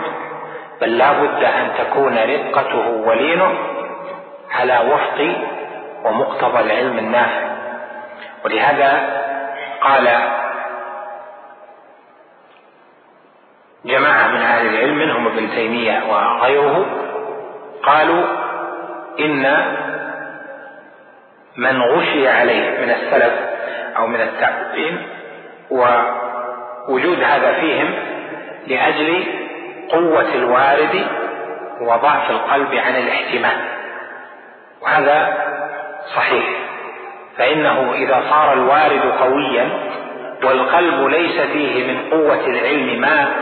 [0.81, 3.55] بل لا بد أن تكون رقته ولينه
[4.51, 5.37] على وفق
[6.05, 7.49] ومقتضى العلم النافع.
[8.45, 9.19] ولهذا
[9.81, 10.09] قال
[13.85, 16.87] جماعة من أهل العلم منهم ابن تيمية وغيره
[17.83, 18.25] قالوا
[19.21, 19.75] إن
[21.57, 23.33] من غشي عليه من السلف
[23.97, 25.09] أو من التابعين
[25.71, 27.95] ووجود هذا فيهم
[28.67, 29.25] لأجل
[29.91, 31.07] قوة الوارد
[31.81, 33.57] وضعف القلب عن الاحتمال.
[34.83, 35.37] وهذا
[36.17, 36.68] صحيح.
[37.39, 39.69] فإنه إذا صار الوارد قويا
[40.45, 43.33] والقلب ليس فيه من قوة العلم ما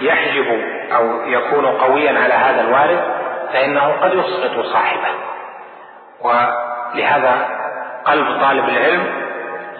[0.00, 0.60] يحجب
[0.92, 3.00] أو يكون قويا على هذا الوارد
[3.52, 5.08] فإنه قد يسقط صاحبه.
[6.20, 7.48] ولهذا
[8.04, 9.06] قلب طالب العلم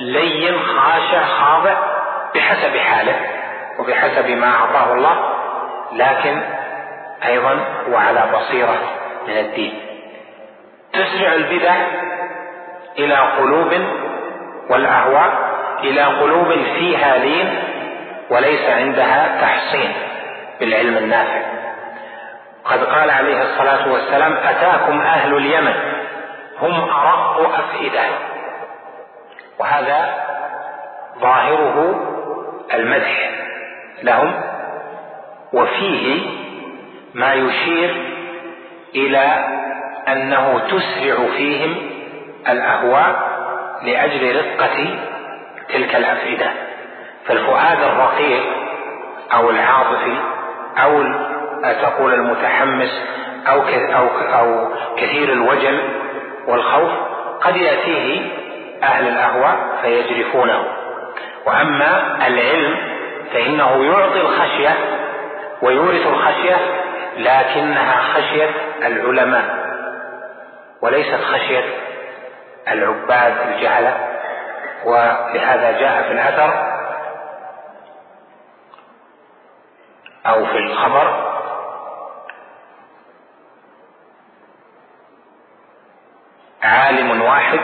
[0.01, 1.75] لين خاشع خاضع
[2.35, 3.17] بحسب حاله
[3.79, 5.35] وبحسب ما أعطاه الله
[5.93, 6.43] لكن
[7.27, 7.59] أيضا
[7.89, 8.79] هو على بصيرة
[9.29, 9.81] من الدين.
[10.93, 11.75] تسرع البدع
[12.99, 13.73] إلى قلوب
[14.71, 15.55] والأهواء
[15.85, 17.55] إلى قلوب فيها لين
[18.31, 19.93] وليس عندها تحصين
[20.61, 21.43] بالعلم النافع.
[22.65, 25.75] قد قال عليه الصلاة والسلام أتاكم أهل اليمن
[26.61, 28.01] هم أرق أفئدة.
[29.59, 30.15] وهذا
[31.21, 32.01] ظاهره
[32.75, 33.31] المدح
[34.03, 34.41] لهم
[35.53, 36.21] وفيه
[37.15, 37.97] ما يشير
[38.95, 39.45] إلى
[40.09, 41.77] أنه تسرع فيهم
[42.49, 43.35] الأهواء
[43.83, 44.99] لأجل رقة
[45.73, 46.51] تلك الأفئدة.
[47.27, 48.43] فالفؤاد الرقيق
[49.35, 50.17] أو العاطفي
[50.79, 51.03] أو
[51.83, 53.03] تقول المتحمس
[53.49, 55.81] أو أو أو كثير الوجل
[56.47, 56.91] والخوف
[57.41, 58.21] قد يأتيه
[58.83, 60.65] أهل الأهواء فيجرفونه.
[61.47, 62.77] وأما العلم
[63.33, 64.77] فإنه يعطي الخشية
[65.63, 66.57] ويورث الخشية
[67.17, 68.51] لكنها خشية
[68.83, 69.65] العلماء
[70.83, 71.65] وليست خشية
[72.69, 74.09] العباد الجهلة
[74.85, 76.75] ولهذا جاء في الأثر
[80.27, 81.35] أو في الخبر
[86.63, 87.61] عالم واحد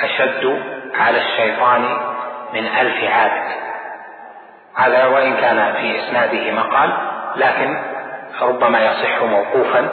[0.00, 0.62] أشد
[0.94, 1.82] على الشيطان
[2.54, 3.48] من ألف عابد.
[4.74, 6.92] هذا وإن كان في إسناده مقال
[7.36, 7.82] لكن
[8.40, 9.88] ربما يصح موقوفا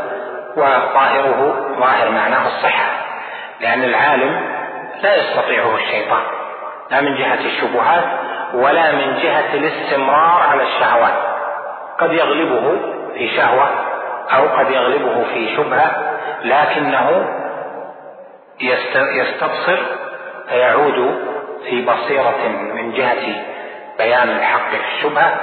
[0.58, 2.95] وظاهره ظاهر معناه الصحة.
[3.66, 4.42] لأن العالم
[5.04, 6.22] لا يستطيعه الشيطان
[6.92, 8.04] لا من جهة الشبهات
[8.54, 11.14] ولا من جهة الاستمرار على الشهوات.
[12.00, 12.78] قد يغلبه
[13.14, 13.70] في شهوة
[14.36, 15.92] أو قد يغلبه في شبهة
[16.44, 17.30] لكنه
[19.12, 19.78] يستبصر
[20.50, 21.20] فيعود
[21.70, 23.44] في بصيرة من جهة
[23.98, 25.34] بيان الحق في الشبهة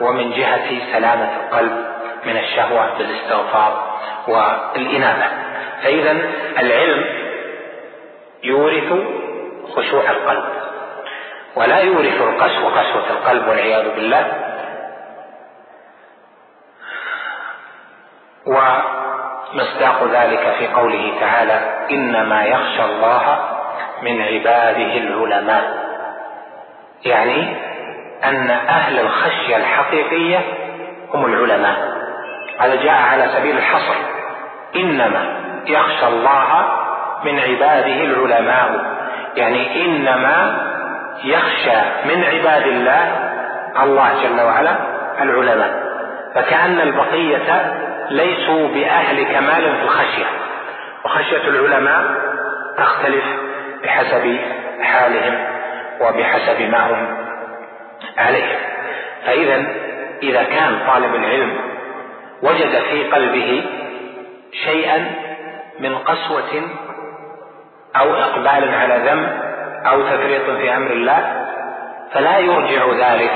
[0.00, 1.86] ومن جهة سلامة القلب
[2.24, 3.98] من الشهوة بالاستغفار
[4.28, 5.24] والإنابة.
[5.82, 6.16] فإذا
[6.58, 7.25] العلم
[8.46, 8.90] يورث
[9.76, 10.44] خشوع القلب.
[11.56, 14.24] ولا يورث القسوة قسوة القلب والعياذ بالله.
[18.46, 23.38] ومصداق ذلك في قوله تعالى إنما يخشى الله
[24.02, 25.86] من عباده العلماء.
[27.04, 27.56] يعني
[28.24, 30.40] أن أهل الخشية الحقيقية
[31.14, 31.96] هم العلماء.
[32.58, 33.94] هذا جاء على سبيل الحصر.
[34.76, 36.85] إنما يخشى الله
[37.24, 38.96] من عباده العلماء.
[39.36, 40.66] يعني إنما
[41.24, 43.30] يخشى من عباد الله
[43.82, 44.76] الله جل وعلا
[45.20, 45.86] العلماء.
[46.34, 47.74] فكأن البقية
[48.10, 50.26] ليسوا بأهل كمال في الخشية.
[51.04, 52.04] وخشية العلماء
[52.78, 53.24] تختلف
[53.82, 54.38] بحسب
[54.80, 55.44] حالهم
[56.00, 57.16] وبحسب ما هم
[58.18, 58.58] عليه.
[59.26, 59.64] فإذا
[60.22, 61.56] إذا كان طالب العلم
[62.42, 63.64] وجد في قلبه
[64.64, 65.10] شيئا
[65.80, 66.62] من قسوة
[68.00, 69.28] أو إقبال على ذنب
[69.86, 71.46] أو تفريط في أمر الله
[72.12, 73.32] فلا يرجع ذلك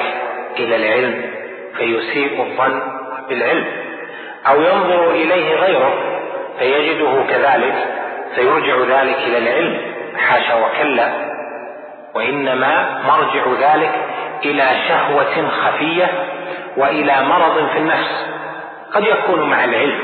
[0.58, 1.30] إلى العلم
[1.76, 2.82] فيسيء الظن
[3.28, 3.64] بالعلم.
[4.48, 5.92] أو ينظر إليه غيره
[6.58, 7.74] فيجده كذلك
[8.34, 9.78] فيرجع ذلك إلى العلم
[10.16, 11.10] حاشا وكلا.
[12.14, 13.90] وإنما مرجع ذلك
[14.44, 16.08] إلى شهوة خفية
[16.76, 18.26] وإلى مرض في النفس.
[18.94, 19.98] قد يكون مع العلم.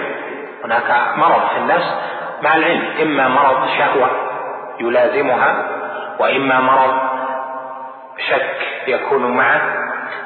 [0.64, 1.94] هناك مرض في النفس
[2.42, 4.25] مع العلم إما مرض شهوة
[4.80, 5.64] يلازمها
[6.18, 6.94] وإما مرض
[8.18, 8.56] شك
[8.86, 9.60] يكون معه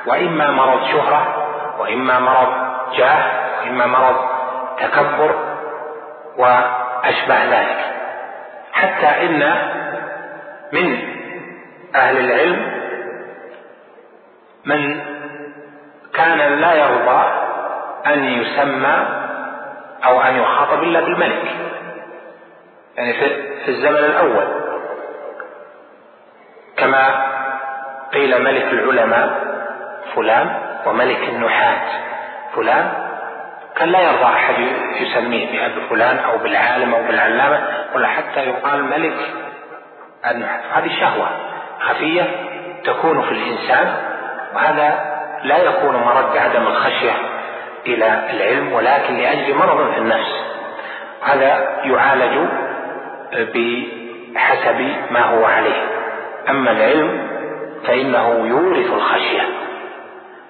[0.06, 1.46] وإما مرض شهرة
[1.78, 2.48] وإما مرض
[2.96, 3.24] جاه
[3.60, 4.16] وإما مرض
[4.80, 5.34] تكبر
[6.36, 7.78] وأشبه ذلك.
[8.72, 9.54] حتى إن
[10.72, 10.98] من
[11.94, 12.80] أهل العلم
[14.64, 15.00] من
[16.14, 17.24] كان لا يرضى
[18.06, 19.06] أن يسمى
[20.04, 21.56] أو أن يخاطب إلا بالملك.
[22.96, 23.12] يعني
[23.64, 24.46] في الزمن الأول.
[26.76, 27.26] كما
[28.12, 29.50] قيل ملك العلماء
[30.14, 30.50] فلان
[30.86, 31.80] وملك النحاة
[32.56, 32.92] فلان
[33.76, 34.54] كان لا يرضى أحد
[35.00, 37.60] يسميه بأبي فلان أو بالعالم أو بالعلامة
[37.94, 39.16] ولا حتى يقال ملك
[40.30, 40.60] النحاة.
[40.72, 41.26] هذه شهوة
[41.80, 42.22] خفية
[42.84, 43.94] تكون في الإنسان
[44.54, 45.10] وهذا
[45.42, 47.12] لا يكون مرد عدم الخشية
[47.86, 50.44] إلى العلم ولكن لأجل مرض في النفس.
[51.22, 52.48] هذا يعالج
[53.32, 55.82] بحسب ما هو عليه.
[56.48, 57.28] أما العلم
[57.86, 59.42] فإنه يورث الخشية.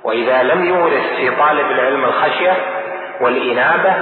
[0.05, 2.53] وإذا لم يورث في طالب العلم الخشية
[3.20, 3.95] والإنابة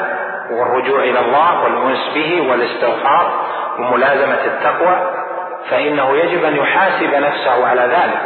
[0.51, 3.45] والرجوع إلى الله والأنس به والاستغفار
[3.79, 5.15] وملازمة التقوى
[5.71, 8.21] فإنه يجب أن يحاسب نفسه على ذلك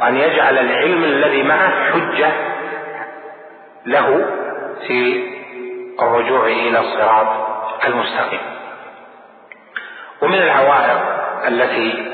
[0.00, 2.30] وأن يجعل العلم الذي معه حجة
[3.86, 4.24] له
[4.86, 5.24] في
[6.02, 7.26] الرجوع إلى الصراط
[7.86, 8.40] المستقيم.
[10.22, 11.00] ومن العوائق
[11.46, 12.12] التي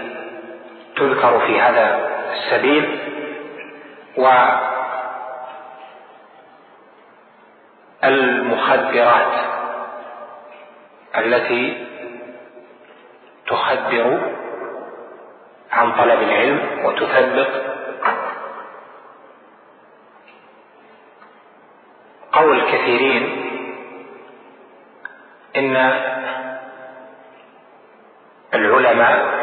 [0.97, 2.99] تذكر في هذا السبيل
[8.03, 9.33] والمخدرات
[11.17, 11.87] التي
[13.47, 14.21] تخدر
[15.73, 17.49] عن طلب العلم وتثبط
[22.33, 23.45] قول كثيرين
[25.57, 25.77] إن
[28.91, 29.39] العلماء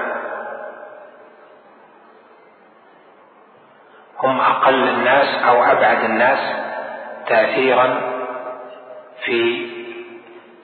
[4.23, 6.39] هم أقل الناس أو أبعد الناس
[7.27, 8.01] تاثيرا
[9.25, 9.69] في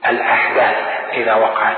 [0.10, 0.76] الأحداث
[1.14, 1.78] إذا وقعت.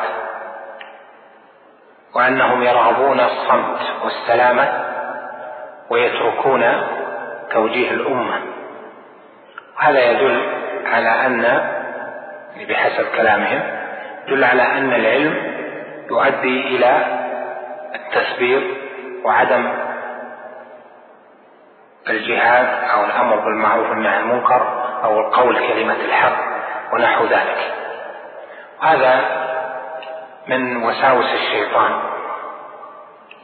[2.16, 4.84] وأنهم يرغبون الصمت والسلامة
[5.90, 6.64] ويتركون
[7.52, 8.42] توجيه الأمة.
[9.78, 10.50] هذا يدل
[10.86, 11.70] على أن
[12.70, 13.62] بحسب كلامهم
[14.28, 15.53] يدل على أن العلم
[16.12, 17.06] يؤدي إلى
[17.96, 18.64] التثبيط
[19.26, 19.74] وعدم
[22.10, 26.38] الجهاد أو الأمر بالمعروف والنهي عن المنكر أو القول كلمة الحق
[26.94, 27.74] ونحو ذلك.
[28.82, 29.44] هذا
[30.48, 32.00] من وساوس الشيطان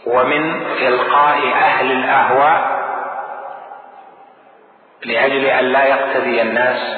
[0.06, 2.80] ومن إلقاء أهل الأهواء
[5.06, 6.98] لأجل أن لا يقتدي الناس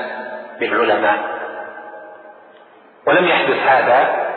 [0.60, 1.18] بالعلماء.
[3.08, 4.28] ولم يحدث هذا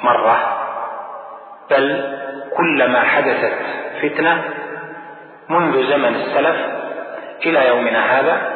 [0.00, 0.49] مرة
[1.70, 2.16] بل
[2.56, 3.52] كلما حدثت
[4.02, 4.44] فتنة
[5.48, 6.56] منذ زمن السلف
[7.46, 8.52] إلى يومنا هذا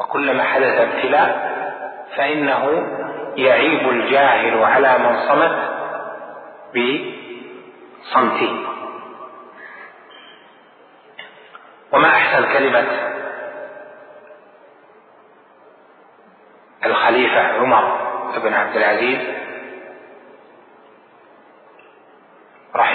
[0.00, 1.50] وكلما حدث ابتلاء
[2.16, 2.86] فإنه
[3.36, 5.56] يعيب الجاهل على من صمت
[8.04, 8.66] بصمته.
[11.92, 12.86] وما أحسن كلمة
[16.86, 17.98] الخليفة عمر
[18.44, 19.39] بن عبد العزيز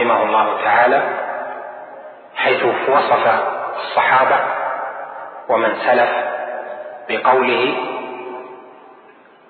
[0.06, 1.02] رحمه الله تعالى
[2.36, 3.28] حيث وصف
[3.76, 4.40] الصحابة
[5.50, 6.10] ومن سلف
[7.10, 7.76] بقوله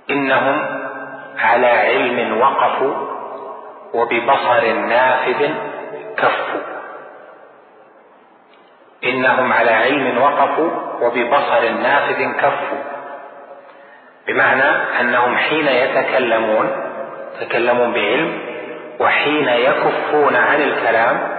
[0.09, 0.65] إنهم
[1.39, 2.93] على علم وقفوا
[3.93, 5.49] وببصر نافذ
[6.17, 6.61] كفوا.
[9.03, 10.69] إنهم على علم وقفوا
[11.01, 12.83] وببصر نافذ كفوا.
[14.27, 16.71] بمعنى أنهم حين يتكلمون
[17.41, 18.44] يتكلمون بعلم
[18.99, 21.35] وحين يكفون عن الكلام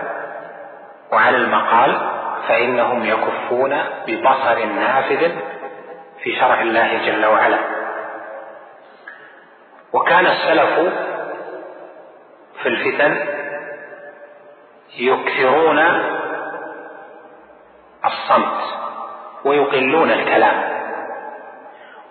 [1.12, 2.10] وعن المقال
[2.48, 3.76] فإنهم يكفون
[4.06, 5.30] ببصر نافذ
[6.22, 7.58] في شرع الله جل وعلا.
[9.92, 10.92] وكان السلف
[12.62, 13.26] في الفتن
[14.98, 15.78] يكثرون
[18.04, 18.60] الصمت
[19.44, 20.76] ويقلون الكلام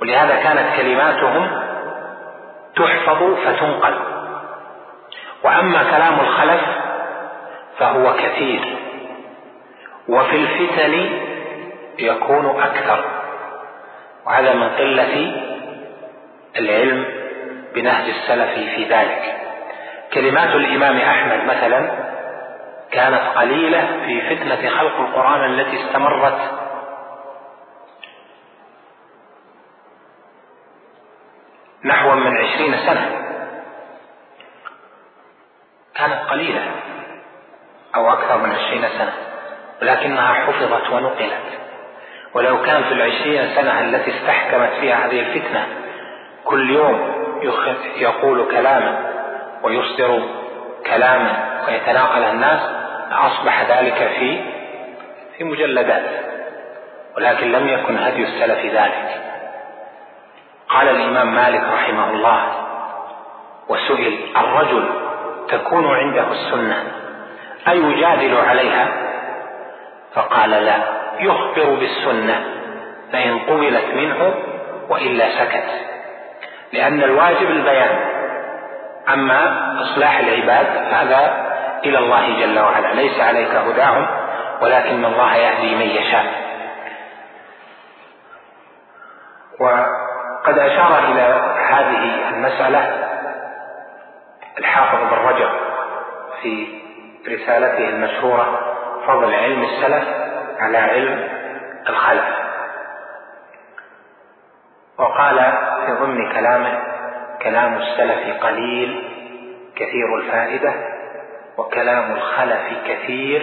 [0.01, 1.61] ولهذا كانت كلماتهم
[2.75, 4.14] تحفظ فتنقل.
[5.45, 6.61] وأما كلام الخلف
[7.79, 8.77] فهو كثير.
[10.09, 11.09] وفي الفتن
[11.99, 13.05] يكون أكثر.
[14.25, 15.31] وهذا من قلة
[16.57, 17.05] العلم
[17.75, 19.37] بنهج السلف في ذلك.
[20.13, 21.89] كلمات الإمام أحمد مثلا
[22.91, 26.39] كانت قليلة في فتنة خلق القرآن التي استمرت
[31.83, 33.24] نحو من عشرين سنة.
[35.95, 36.61] كانت قليلة
[37.95, 39.13] أو أكثر من عشرين سنة
[39.81, 41.43] ولكنها حفظت ونقلت.
[42.33, 45.67] ولو كان في العشرين سنة التي استحكمت فيها هذه الفتنة
[46.45, 47.25] كل يوم
[47.97, 49.11] يقول كلاما
[49.63, 50.23] ويصدر
[50.85, 52.61] كلاما ويتناقله الناس
[53.11, 54.41] أصبح ذلك في
[55.37, 56.03] في مجلدات
[57.17, 59.21] ولكن لم يكن هدي السلف ذلك.
[60.69, 62.51] قال الإمام مالك رحمه الله
[63.69, 65.05] وسئل الرجل
[65.49, 66.83] تكون عنده السنة
[67.67, 68.87] أيجادل عليها؟
[70.13, 70.77] فقال لا
[71.19, 72.43] يخبر بالسنة
[73.11, 74.33] فإن قبلت منه
[74.89, 75.65] وإلا سكت.
[76.73, 77.99] لأن الواجب البيان
[79.13, 81.45] أما إصلاح العباد هذا
[81.85, 82.93] إلى الله جل وعلا.
[82.93, 84.07] ليس عليك هداهم
[84.61, 86.25] ولكن الله يهدي من يشاء.
[89.59, 93.14] وقد أشار إلى هذه المسألة
[94.60, 95.49] الحافظ بن رجب
[96.41, 96.68] في
[97.28, 98.76] رسالته المشهورة
[99.08, 100.08] فضل علم السلف
[100.60, 101.30] على علم
[101.89, 102.26] الخلف.
[104.97, 105.36] وقال
[105.86, 106.82] في ضمن كلامه
[107.41, 109.03] كلام السلف قليل
[109.76, 110.74] كثير الفائدة
[111.58, 113.41] وكلام الخلف كثير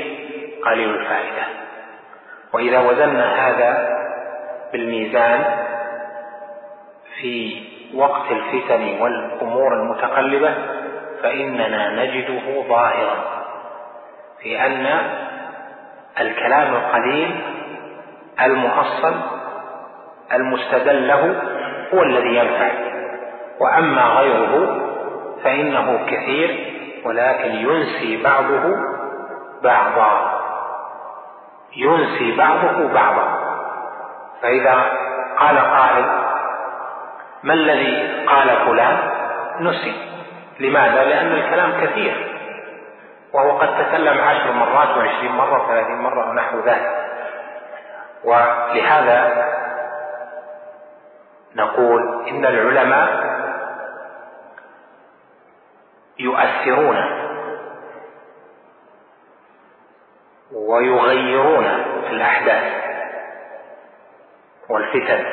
[0.64, 1.42] قليل الفائدة.
[2.52, 3.98] وإذا وزنا هذا
[4.72, 5.44] بالميزان
[7.20, 7.62] في
[7.94, 10.54] وقت الفتن والأمور المتقلبة
[11.22, 13.16] فإننا نجده ظاهرا.
[14.42, 14.86] في أن
[16.20, 17.40] الكلام القليل
[18.42, 19.14] المؤصل
[20.32, 21.42] المستدل له
[21.94, 22.70] هو الذي ينفع.
[23.60, 24.80] وأما غيره
[25.44, 26.72] فإنه كثير
[27.04, 28.76] ولكن ينسي بعضه
[29.62, 30.40] بعضا.
[31.76, 33.38] ينسي بعضه بعضا.
[34.42, 34.92] فإذا
[35.38, 36.04] قال قائل
[37.42, 38.98] ما الذي قال فلان؟
[39.60, 40.11] نسي.
[40.62, 42.38] لماذا؟ لأن الكلام كثير
[43.32, 47.08] وهو قد تكلم عشر مرات وعشرين مرة وثلاثين مرة ونحو ذلك.
[48.24, 49.48] ولهذا
[51.56, 53.32] نقول إن العلماء
[56.18, 56.98] يؤثرون
[60.52, 61.64] ويغيرون
[62.10, 62.72] الأحداث
[64.68, 65.24] والفتن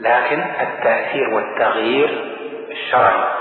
[0.00, 2.36] لكن التأثير والتغيير
[2.70, 3.39] الشرعي.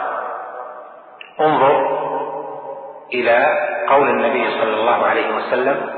[1.42, 2.00] انظر
[3.14, 3.46] إلى
[3.90, 5.90] قول النبي صلى الله عليه وسلم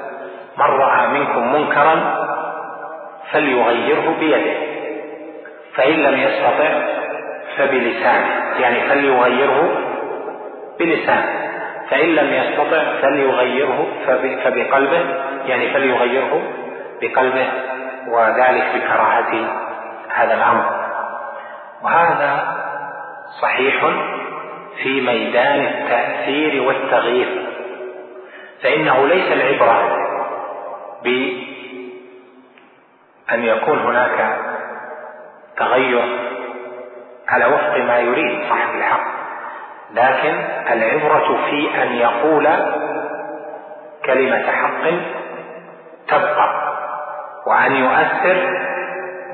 [0.57, 2.15] من رأى منكم منكرا
[3.31, 4.53] فليغيره بيده
[5.75, 6.69] فإن لم يستطع
[7.57, 8.59] فبلسانه.
[8.59, 9.69] يعني فليغيره
[10.79, 11.41] بلسانه
[11.89, 13.87] فإن لم يستطع فليغيره
[14.43, 15.05] فبقلبه
[15.45, 16.41] يعني فليغيره
[17.01, 17.47] بقلبه
[18.07, 19.47] وذلك بكراهة
[20.09, 20.65] هذا الأمر.
[21.83, 22.57] وهذا
[23.41, 23.83] صحيح
[24.83, 27.47] في ميدان التأثير والتغيير.
[28.63, 29.97] فإنه ليس العبرة
[33.31, 34.37] أن يكون هناك
[35.57, 36.05] تغير
[37.29, 39.03] على وفق ما يريد صاحب الحق
[39.93, 40.35] لكن
[40.73, 42.47] العبرة في أن يقول
[44.05, 44.83] كلمة حق
[46.07, 46.71] تبقى
[47.47, 48.49] وأن يؤثر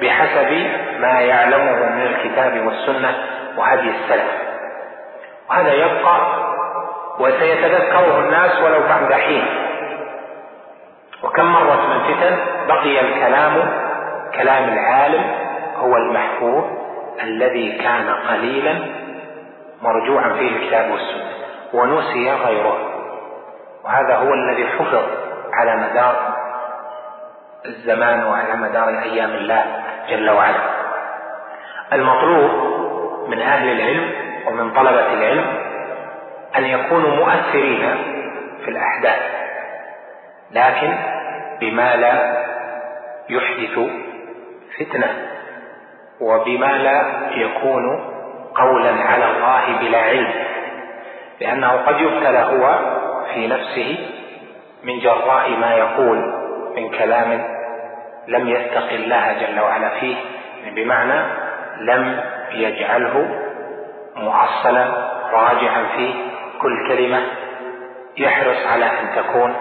[0.02, 0.68] بحسب
[1.00, 3.16] ما يعلمه من الكتاب والسنة
[3.58, 4.47] وهدي السلف.
[5.50, 6.18] وهذا يبقى
[7.20, 9.46] وسيتذكره الناس ولو بعد حين.
[11.24, 12.38] وكم مرت من فتن
[12.68, 13.54] بقي الكلام
[14.36, 15.24] كلام العالم
[15.78, 16.64] هو المحفوظ
[17.24, 18.80] الذي كان قليلا
[19.82, 21.32] مرجوعا فيه الكتاب والسنة
[21.74, 22.78] ونسي غيره.
[23.86, 25.04] وهذا هو الذي حفظ
[25.54, 26.36] على مدار
[27.66, 29.66] الزمان وعلى مدار أيام الله
[30.10, 30.78] جل وعلا.
[31.94, 32.52] المطلوب
[33.28, 35.46] من أهل العلم ومن طلبه العلم
[36.58, 37.96] أن يكونوا مؤثرين
[38.66, 39.22] في الأحداث
[40.52, 40.94] لكن
[41.60, 42.44] بما لا
[43.30, 43.80] يحدث
[44.80, 45.10] فتنة
[46.22, 48.14] وبما لا يكون
[48.56, 50.28] قولا على الله بلا علم
[51.42, 52.80] لأنه قد يبتلى هو
[53.34, 54.10] في نفسه
[54.84, 56.18] من جراء ما يقول
[56.76, 57.44] من كلام
[58.28, 60.16] لم يتق الله جل وعلا فيه
[60.76, 61.22] بمعنى
[61.80, 62.20] لم
[62.52, 63.44] يجعله
[64.18, 64.88] معصلا
[65.32, 66.14] راجعا فيه
[66.62, 67.22] كل كلمة
[68.18, 69.56] يحرص على أن تكون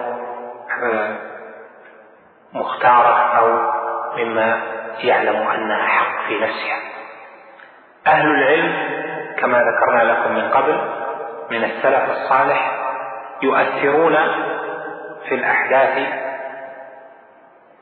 [2.53, 3.71] مختارة أو
[4.17, 4.61] مما
[5.03, 6.77] يعلم أنها حق في نفسها.
[8.07, 8.73] أهل العلم
[9.39, 10.81] كما ذكرنا لكم من قبل
[11.51, 12.71] من السلف الصالح
[13.41, 14.17] يؤثرون
[15.29, 16.07] في الأحداث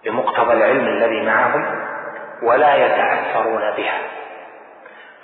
[0.06, 1.86] بمقتضى العلم الذي معهم
[2.44, 3.98] ولا يتأثرون بها.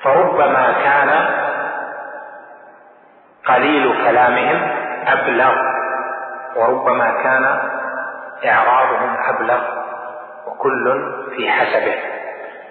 [0.03, 1.25] فربما كان
[3.45, 4.71] قليل كلامهم
[5.07, 5.53] أبلغ
[6.55, 7.59] وربما كان
[8.45, 9.61] إعراضهم أبلغ
[10.47, 11.95] وكل في حسبه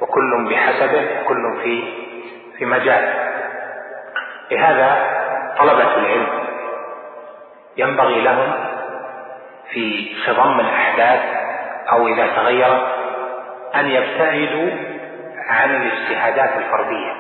[0.01, 1.83] وكل بحسبه وكل في
[2.59, 3.15] في مجال.
[4.51, 5.07] لهذا
[5.59, 6.29] طلبة العلم
[7.77, 8.53] ينبغي لهم
[9.71, 11.21] في خضم الأحداث
[11.93, 12.87] أو إذا تغيرت
[13.75, 14.71] أن يبتعدوا
[15.51, 17.13] عن الاجتهادات الفردية.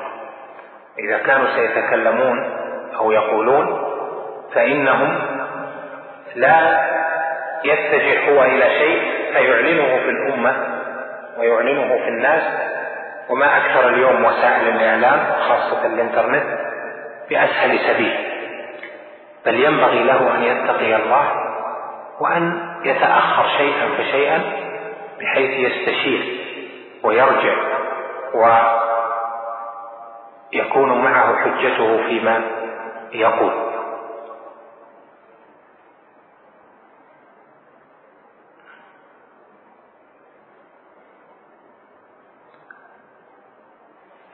[0.99, 2.51] إذا كانوا سيتكلمون
[2.99, 3.87] أو يقولون
[4.55, 5.19] فإنهم
[6.35, 6.87] لا
[7.65, 9.03] يتجه هو إلى شيء
[9.33, 10.55] فيعلنه في الأمة
[11.39, 12.43] ويعلنه في الناس.
[13.29, 16.45] وما أكثر اليوم وسائل الإعلام خاصة الإنترنت
[17.31, 18.17] بأسهل سبيل.
[19.47, 21.33] بل ينبغي له أن يتقي الله
[22.21, 24.43] وأن يتأخر شيئا فشيئا
[25.21, 26.21] بحيث يستشير
[27.03, 27.80] ويرجع.
[30.53, 32.43] ويكون معه حجته فيما
[33.13, 33.53] يقول.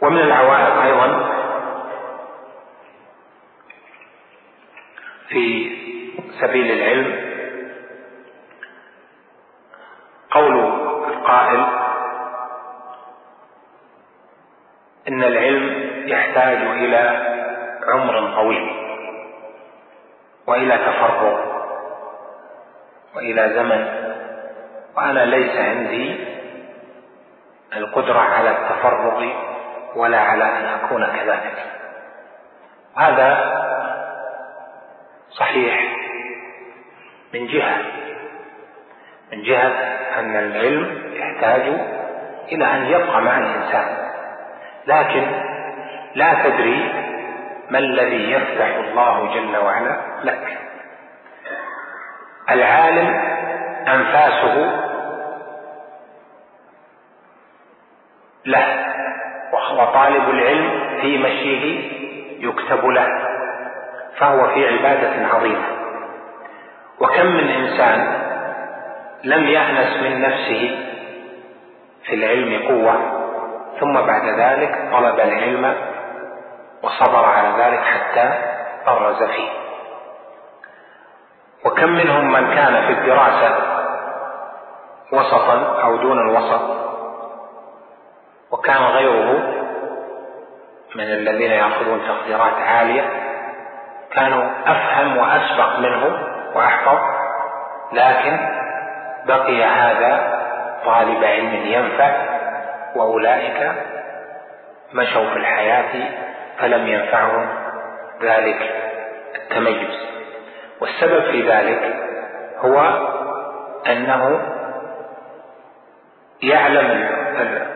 [0.00, 1.36] ومن العوائق أيضا
[5.28, 5.70] في
[6.40, 7.25] سبيل العلم
[17.86, 18.70] عمر طويل.
[20.46, 21.40] وإلى تفرغ.
[23.16, 24.06] وإلى زمن.
[24.96, 26.26] وأنا ليس عندي
[27.76, 29.24] القدرة على التفرغ
[29.96, 31.64] ولا على أن أكون كذلك.
[32.96, 33.56] هذا
[35.30, 35.96] صحيح
[37.34, 37.78] من جهة.
[39.32, 39.68] من جهة
[40.18, 41.62] أن العلم يحتاج
[42.52, 43.96] إلى أن يبقى مع الإنسان.
[44.86, 45.26] لكن
[46.14, 47.05] لا تدري
[47.70, 50.58] ما الذي يفتح الله جل وعلا لك؟
[52.50, 53.08] العالم
[53.88, 54.82] أنفاسه
[58.46, 58.86] له
[59.52, 61.90] وطالب العلم في مشيه
[62.48, 63.06] يكتب له
[64.16, 65.64] فهو في عبادة عظيمة.
[67.00, 68.22] وكم من إنسان
[69.24, 70.78] لم يأنس من نفسه
[72.06, 73.22] في العلم قوة
[73.80, 75.74] ثم بعد ذلك طلب العلم
[76.86, 78.30] وصبر على ذلك حتى
[78.86, 79.48] برز فيه.
[81.64, 83.58] وكم منهم من كان في الدراسة
[85.12, 86.60] وسطا أو دون الوسط
[88.50, 89.32] وكان غيره
[90.94, 93.10] من الذين يأخذون تقديرات عالية
[94.12, 96.18] كانوا أفهم وأسبق منه
[96.54, 96.98] وأحفظ
[97.92, 98.38] لكن
[99.26, 100.42] بقي هذا
[100.84, 102.12] طالب علم ينفع
[102.96, 103.72] وأولئك
[104.92, 106.25] مشوا في الحياة
[106.58, 107.48] فلم ينفعهم
[108.22, 108.74] ذلك
[109.34, 110.06] التميز.
[110.80, 111.96] والسبب في ذلك
[112.58, 112.80] هو
[113.86, 114.40] أنه
[116.42, 116.90] يعلم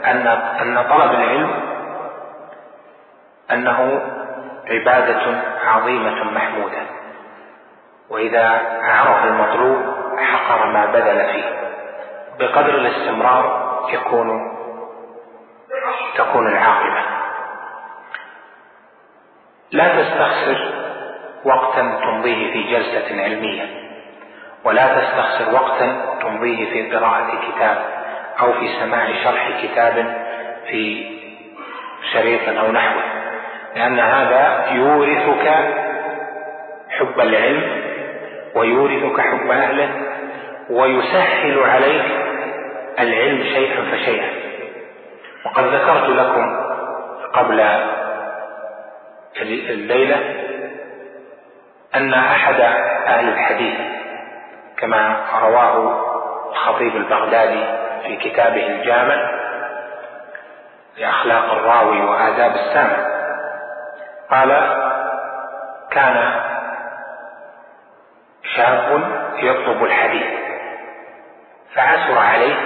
[0.04, 0.26] أن
[0.60, 1.50] أن طلب العلم
[3.52, 4.02] أنه
[4.66, 6.78] عبادة عظيمة محمودة.
[8.10, 9.78] وإذا عرف المطلوب
[10.18, 11.44] حقر ما بذل فيه.
[12.38, 14.56] بقدر الاستمرار يكون
[16.16, 17.19] تكون العاقبة.
[19.72, 20.72] لا تستخسر
[21.44, 23.62] وقتا تمضيه في جلسة علمية
[24.64, 27.76] ولا تستخسر وقتا تمضيه في قراءة كتاب
[28.40, 30.16] أو في سماع شرح كتاب
[30.70, 31.06] في
[32.12, 33.02] شريط أو نحوه
[33.76, 35.48] لأن هذا يورثك
[36.90, 37.82] حب العلم
[38.54, 39.88] ويورثك حب أهله
[40.70, 42.04] ويسهل عليك
[43.00, 44.28] العلم شيئا فشيئا.
[45.44, 46.56] وقد ذكرت لكم
[47.32, 47.60] قبل
[49.42, 50.16] الليلة
[51.94, 52.60] أن أحد
[53.06, 53.74] أهل الحديث
[54.76, 56.00] كما رواه
[56.50, 57.64] الخطيب البغدادي
[58.06, 59.30] في كتابه الجامع
[60.98, 62.96] لأخلاق الراوي وآداب السامع
[64.30, 64.50] قال
[65.90, 66.40] كان
[68.56, 69.02] شاب
[69.36, 70.26] يطلب الحديث
[71.74, 72.56] فعسر عليه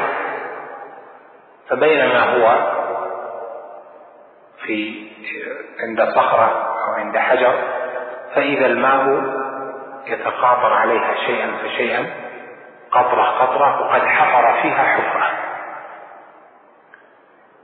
[1.69, 2.75] فبينما هو
[4.67, 5.04] في
[5.81, 7.55] عند صخرة أو عند حجر
[8.35, 9.23] فإذا الماء
[10.07, 12.07] يتقاطر عليها شيئا فشيئا
[12.91, 15.31] قطرة قطرة وقد حفر فيها حفرة.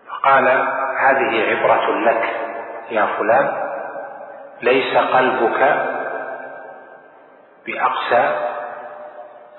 [0.09, 0.49] فقال
[1.01, 2.31] هذه عبرة لك
[2.91, 3.71] يا فلان
[4.63, 5.87] ليس قلبك
[7.67, 8.51] بأقسى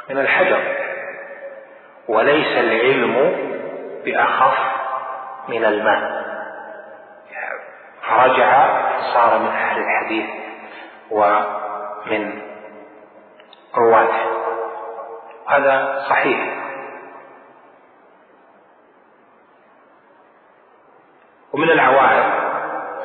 [0.09, 0.61] من الحجر
[2.07, 3.35] وليس العلم
[4.05, 4.57] بأخف
[5.47, 6.20] من الماء.
[8.11, 8.67] فرجع
[9.13, 10.29] صار من أهل الحديث
[11.11, 12.41] ومن
[13.77, 14.31] رواته
[15.47, 16.39] هذا صحيح.
[21.53, 22.23] ومن العوائد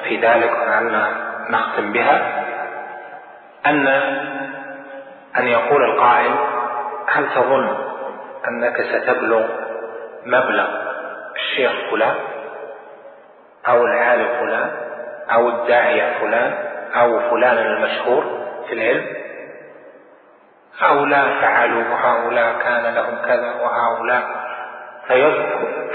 [0.05, 1.15] في ذلك أن
[1.51, 2.45] نختم بها
[3.67, 3.87] أن
[5.39, 6.35] أن يقول القائل
[7.09, 7.77] هل تظن
[8.49, 9.47] أنك ستبلغ
[10.27, 10.69] مبلغ
[11.37, 12.15] الشيخ فلان
[13.69, 14.86] أو العالم فلان؟
[15.33, 16.55] أو الداعية فلان
[16.95, 18.25] أو فلان المشهور
[18.69, 19.07] في العلم.
[20.79, 24.23] هؤلاء فعلوا وهؤلاء كان لهم كذا وهؤلاء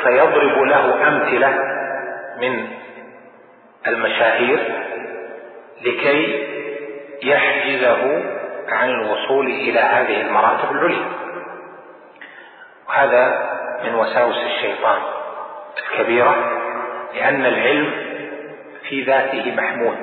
[0.04, 1.50] فيضرب له أمثلة
[2.42, 2.68] من
[3.88, 4.60] المشاهير
[5.82, 6.48] لكي
[7.24, 8.24] يحجزه
[8.70, 11.06] عن الوصول إلى هذه المراتب العليا.
[12.90, 13.50] وهذا
[13.84, 14.98] من وساوس الشيطان
[15.78, 16.36] الكبيرة
[17.16, 18.11] لأن العلم
[18.92, 19.98] في ذاته محمود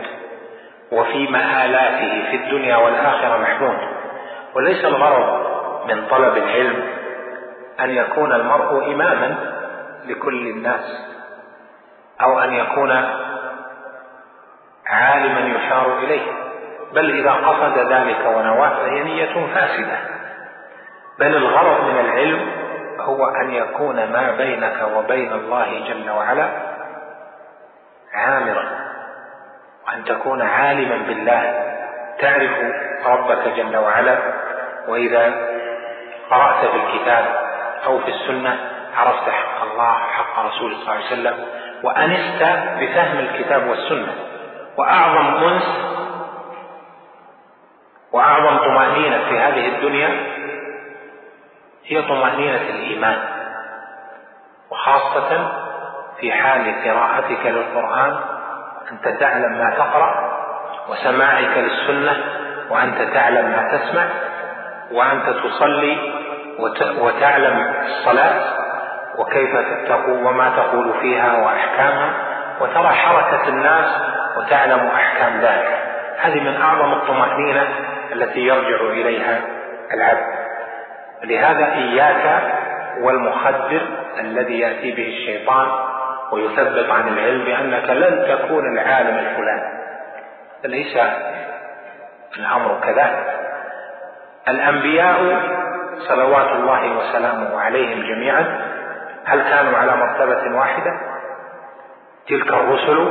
[0.92, 3.78] وفي مآلاته في الدنيا والآخرة محمود.
[4.54, 5.46] وليس الغرض
[5.88, 6.84] من طلب العلم
[7.80, 9.36] أن يكون المرء إماما
[10.04, 11.08] لكل الناس
[12.20, 12.90] أو أن يكون
[14.86, 16.32] عالما يشار إليه
[16.92, 19.98] بل إذا قصد ذلك ونواه فهي نية فاسدة.
[21.18, 22.50] بل الغرض من العلم
[23.00, 26.77] هو أن يكون ما بينك وبين الله جل وعلا
[28.14, 28.64] عامرا
[29.86, 31.64] وأن تكون عالما بالله
[32.20, 32.50] تعرف
[33.06, 34.18] ربك جل وعلا
[34.88, 35.34] وإذا
[36.30, 37.24] قرأت في الكتاب
[37.86, 38.58] أو في السنة
[38.96, 41.46] عرفت حق الله حق رسول صلى الله عليه وسلم
[41.82, 42.42] وأنست
[42.80, 44.14] بفهم الكتاب والسنة
[44.76, 45.64] وأعظم أنس
[48.12, 50.26] وأعظم طمأنينة في هذه الدنيا
[51.84, 53.18] هي طمأنينة الإيمان
[54.70, 55.52] وخاصة
[56.20, 58.16] في حال قراءتك للقرآن
[58.92, 60.38] أنت تعلم ما تقرأ
[60.88, 62.24] وسماعك للسنة
[62.70, 64.08] وأنت تعلم ما تسمع
[64.92, 65.98] وأنت تصلي
[67.00, 68.40] وتعلم الصلاة
[69.18, 69.50] وكيف
[69.88, 72.10] تقول وما تقول فيها وأحكامها
[72.60, 73.86] وترى حركة الناس
[74.38, 75.82] وتعلم أحكام ذلك.
[76.20, 77.68] هذه من أعظم الطمأنينة
[78.12, 79.40] التي يرجع إليها
[79.94, 80.26] العبد.
[81.24, 82.42] لهذا إياك
[83.00, 83.80] والمخدر
[84.20, 85.66] الذي يأتي به الشيطان
[86.32, 89.78] ويثبت عن العلم بانك لن تكون العالم الفلاني.
[90.64, 90.98] ليس
[92.38, 93.26] الأمر كذلك.
[94.48, 95.40] الأنبياء
[95.98, 98.60] صلوات الله وسلامه عليهم جميعا
[99.24, 100.90] هل كانوا على مرتبة واحدة؟
[102.28, 103.10] تلك الرسل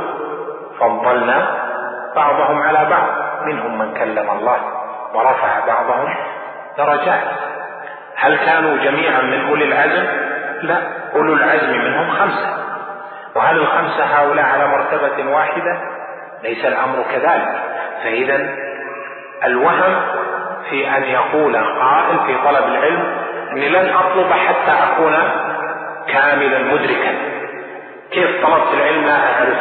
[0.80, 1.68] فضلنا
[2.16, 3.28] بعضهم على بعض.
[3.46, 4.58] منهم من كلم الله
[5.14, 6.14] ورفع بعضهم
[6.78, 7.22] درجات.
[8.16, 10.06] هل كانوا جميعا من أولي العزم؟
[10.62, 10.78] لا
[11.14, 12.67] أولو العزم منهم خمسة.
[13.38, 15.78] وهل الخمسه هؤلاء على مرتبة واحدة؟
[16.42, 17.48] ليس الأمر كذلك.
[18.02, 18.54] فإذا
[19.44, 20.00] الوهم
[20.70, 23.16] في أن يقول قائل في طلب العلم
[23.52, 25.16] أني لن أطلب حتى أكون
[26.08, 27.14] كاملا مدركا.
[28.10, 29.58] كيف طلبت العلم؟ لا أعرف.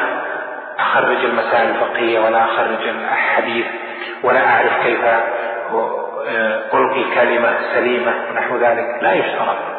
[0.80, 3.66] أخرج المسائل الفقهية ولا أخرج الحديث
[4.24, 5.00] ولا أعرف كيف
[6.74, 8.98] ألقي كلمة سليمة ونحو ذلك.
[9.02, 9.77] لا يشترط.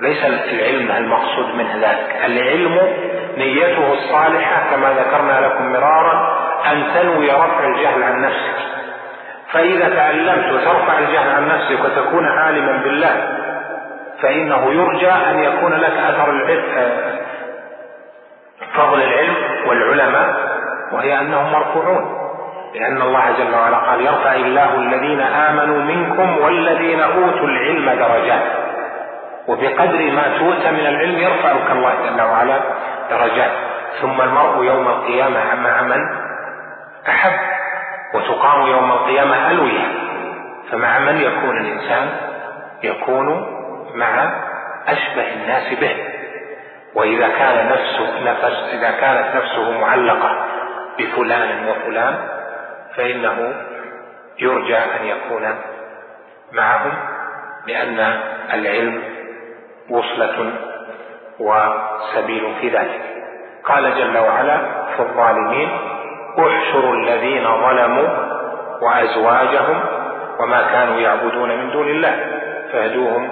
[0.00, 2.78] ليس العلم المقصود منه ذلك العلم
[3.36, 6.38] نيته الصالحة كما ذكرنا لكم مرارا
[6.72, 8.54] أن تنوي رفع الجهل عن نفسك.
[9.52, 13.38] فإذا تعلمت وترفع الجهل عن نفسك وتكون عالما بالله
[14.22, 17.18] فإنه يرجى أن يكون لك أثر العلم.
[18.74, 19.36] فضل العلم
[19.66, 20.34] والعلماء
[20.92, 22.18] وهي أنهم مرفوعون.
[22.74, 28.67] لأن الله جل وعلا قال يرفع الله الذين آمنوا منكم والذين أوتوا العلم درجات.
[29.48, 32.60] وبقدر ما تؤت من العلم يرفعك الله جل وعلا
[33.10, 33.50] درجات.
[34.00, 36.00] ثم المرء يوم القيامة مع من
[37.08, 37.32] أحب
[38.14, 39.86] وتقام يوم القيامة ألوية.
[40.70, 42.08] فمع من يكون الإنسان؟
[42.82, 43.26] يكون
[43.94, 44.32] مع
[44.88, 45.96] أشبه الناس به.
[46.94, 50.46] وإذا كان نفسه نفس إذا كانت نفسه معلقة
[50.98, 52.14] بفلان وفلان
[52.96, 53.54] فإنه
[54.38, 55.54] يرجى أن يكون
[56.52, 56.92] معهم
[57.66, 58.20] لأن
[58.54, 59.02] العلم
[59.90, 60.52] وصلة
[61.40, 63.00] وسبيل في ذلك.
[63.64, 64.58] قال جل وعلا
[64.96, 65.68] في الظالمين
[66.38, 68.08] احشروا الذين ظلموا
[68.82, 69.80] وأزواجهم
[70.40, 72.26] وما كانوا يعبدون من دون الله
[72.72, 73.30] فهدوهم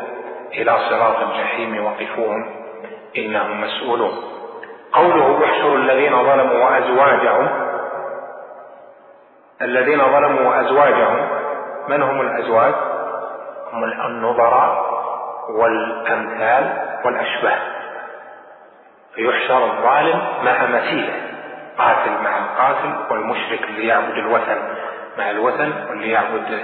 [0.55, 2.47] إلى صراط الجحيم وقفوهم
[3.17, 4.13] إنهم مسؤولون.
[4.93, 7.49] قوله احشروا الذين ظلموا وأزواجهم
[9.63, 11.29] الذين ظلموا وأزواجهم
[11.89, 12.75] من هم الأزواج؟
[13.73, 14.86] هم النظراء.
[15.51, 16.73] والأمثال
[17.05, 17.59] والأشباه.
[19.15, 21.15] فيحشر الظالم مع مثيله
[21.79, 24.59] قاتل مع القاتل والمشرك اللي يعبد الوثن
[25.19, 26.61] مع الوثن واللي يعبد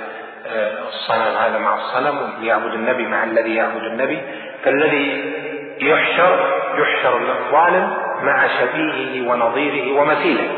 [0.88, 4.20] الصنم هذا مع الصنم واللي يعبد النبي مع الذي يعبد النبي.
[4.64, 5.34] فالذي
[5.80, 10.48] يحشر يحشر الظالم مع شبيهه ونظيره ومثيله.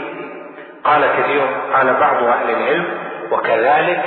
[0.85, 2.85] قال كثير قال بعض أهل العلم
[3.31, 4.05] وكذلك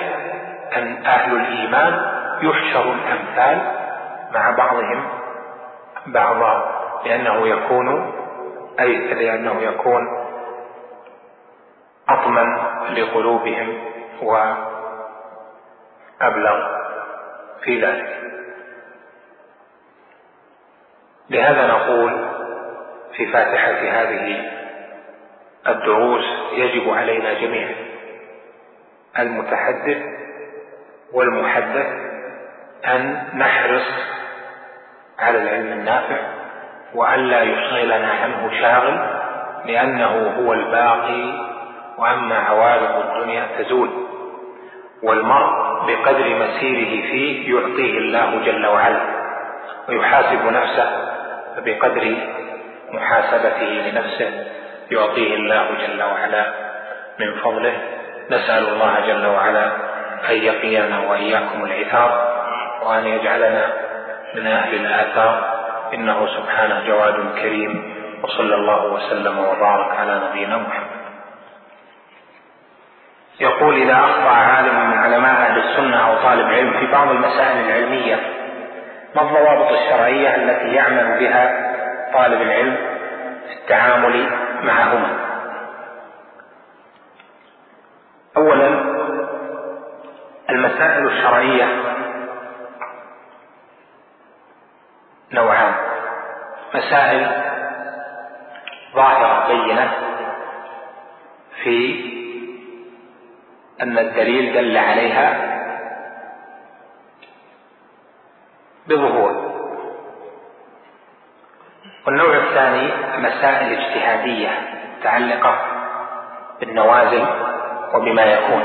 [0.78, 2.02] أن أهل الإيمان
[2.42, 3.87] يحشر الأمثال
[4.32, 5.10] مع بعضهم
[6.08, 8.14] بعضا لأنه يكون
[8.80, 10.28] أي لأنه يكون
[12.10, 12.58] أطمن
[12.96, 13.84] لقلوبهم
[14.22, 14.54] و
[16.22, 16.78] أبلغ
[17.64, 18.18] في ذلك.
[21.30, 22.28] لهذا نقول
[23.16, 24.52] في فاتحة هذه
[25.68, 27.76] الدروس يجب علينا جميعا
[29.20, 29.98] المتحدث
[31.14, 32.07] والمحدث
[32.86, 33.88] أن نحرص
[35.20, 36.18] على العلم النافع
[36.94, 39.00] وأن لا يشغلنا عنه شاغل
[39.66, 41.48] لأنه هو الباقي
[41.98, 43.90] وأما عوارض الدنيا تزول.
[45.04, 45.52] والمرء
[45.88, 49.02] بقدر مسيره فيه يعطيه الله جل وعلا
[49.90, 50.90] ويحاسب نفسه
[51.56, 52.16] فبقدر
[52.92, 54.46] محاسبته لنفسه
[54.92, 56.54] يعطيه الله جل وعلا.
[57.20, 57.74] من فضله
[58.32, 59.72] نسأل الله جل وعلا
[60.30, 62.27] أن يقينا وإياكم العثار.
[62.84, 63.74] وأن يجعلنا
[64.36, 65.58] من أهل الآثار.
[65.94, 70.98] إنه سبحانه جواد كريم وصلى الله وسلم وبارك على نبينا محمد.
[73.40, 78.20] يقول إذا أخطأ عالم من علماء أهل السنة أو طالب علم في بعض المسائل العلمية
[79.16, 81.74] ما الضوابط الشرعية التي يعمل بها
[82.14, 82.76] طالب العلم
[83.48, 84.30] في التعامل
[84.64, 85.18] معهما؟
[88.38, 88.68] أولا
[90.50, 91.68] المسائل الشرعية
[96.88, 97.28] مسائل
[98.96, 99.92] ظاهرة بينة
[101.64, 102.08] في
[103.82, 105.58] أن الدليل دل عليها
[108.88, 109.48] بظهور.
[112.06, 114.50] والنوع الثاني مسائل اجتهادية
[115.00, 115.60] متعلقة
[116.60, 117.26] بالنوازل
[117.94, 118.64] وبما يكون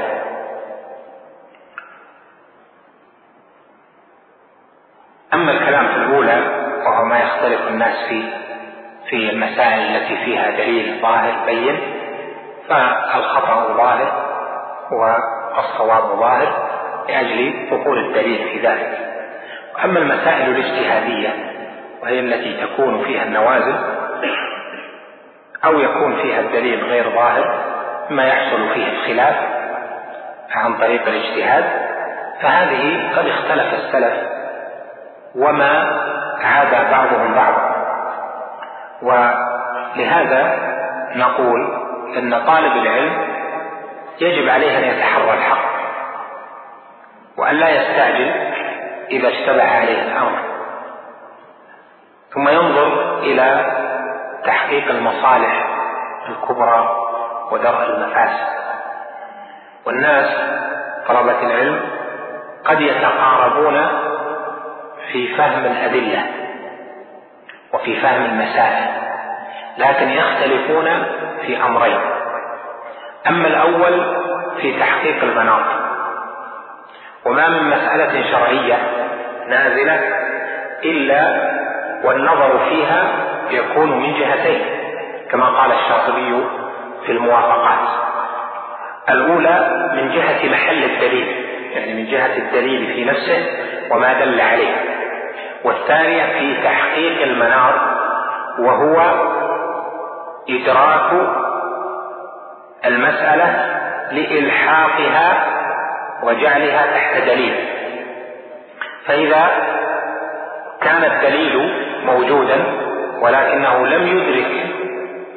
[5.34, 8.24] أما الكلام في الأولى وهو ما يختلف الناس فيه
[9.10, 11.80] في المسائل التي فيها دليل ظاهر بين
[12.68, 14.12] فالخطأ ظاهر
[14.92, 16.68] والصواب ظاهر
[17.08, 18.98] لأجل دخول الدليل في ذلك.
[19.74, 21.30] وأما المسائل الاجتهادية
[22.02, 23.74] وهي التي تكون فيها النوازل
[25.64, 27.64] أو يكون فيها الدليل غير ظاهر
[28.10, 29.34] ما يحصل فيه الخلاف
[30.50, 31.64] عن طريق الاجتهاد
[32.40, 34.14] فهذه قد اختلف السلف
[35.34, 36.02] وما
[36.44, 37.71] عاد بعضهم بعضا.
[39.02, 40.58] ولهذا
[41.16, 41.82] نقول
[42.16, 43.12] إن طالب العلم
[44.20, 45.72] يجب عليه أن يتحرى الحق
[47.36, 48.32] وأن لا يستعجل
[49.10, 50.38] إذا اشتبه عليه الأمر
[52.34, 53.66] ثم ينظر إلى
[54.44, 55.66] تحقيق المصالح
[56.28, 56.96] الكبرى
[57.50, 58.52] ودرء المفاسد.
[59.86, 60.28] والناس
[61.08, 61.80] طلبة العلم
[62.64, 63.88] قد يتقاربون
[65.12, 66.41] في فهم الأدلة
[67.74, 68.84] وفي فهم المسائل
[69.78, 70.88] لكن يختلفون
[71.46, 72.00] في أمرين.
[73.28, 74.16] أما الأول
[74.60, 75.64] في تحقيق المناط.
[77.26, 78.78] وما من مسألة شرعية
[79.48, 80.00] نازلة
[80.84, 81.50] إلا
[82.04, 83.04] والنظر فيها
[83.50, 84.60] يكون من جهتين
[85.30, 86.44] كما قال الشاطبي
[87.06, 87.88] في الموافقات.
[89.08, 93.46] الأولى من جهة محل الدليل يعني من جهة الدليل في نفسه
[93.90, 94.91] وما دل عليه.
[95.64, 97.74] والثانية في تحقيق المنار
[98.58, 99.02] وهو
[100.50, 101.10] إدراك
[102.84, 103.78] المسألة
[104.12, 105.44] لإلحاقها
[106.22, 107.68] وجعلها تحت دليل.
[109.06, 109.48] فإذا
[110.80, 111.72] كان الدليل
[112.04, 112.64] موجودا
[113.20, 114.66] ولكنه لم يدرك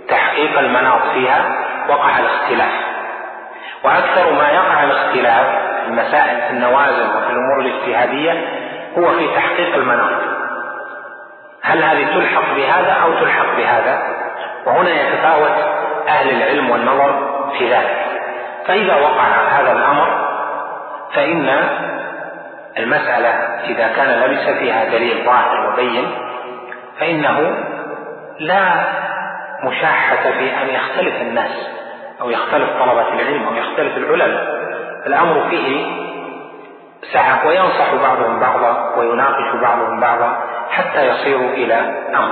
[0.09, 1.55] تحقيق المناط فيها
[1.89, 2.71] وقع الاختلاف.
[3.83, 5.45] وأكثر ما يقع الاختلاف
[5.81, 8.64] في المسائل في النوازل وفي الأمور الاجتهادية
[8.97, 10.21] هو في تحقيق المناط
[11.63, 14.03] هل هذه تلحق بهذا أو تلحق بهذا؟
[14.65, 15.55] وهنا يتفاوت
[16.07, 18.05] أهل العلم والنظر في ذلك.
[18.67, 20.25] فإذا وقع هذا الأمر
[21.13, 21.69] فإن
[22.77, 23.29] المسألة
[23.63, 26.11] إذا كان لبس فيها دليل ظاهر وبين
[26.99, 27.55] فإنه
[28.39, 28.85] لا
[29.63, 31.51] مشاحة في أن يختلف الناس
[32.21, 34.65] أو يختلف طلبة العلم أو يختلف العلماء.
[35.07, 35.85] الأمر فيه
[37.13, 40.37] سعة وينصح بعضهم بعضا ويناقش بعضهم بعضا
[40.69, 41.75] حتى يصيروا إلى
[42.15, 42.31] أمر.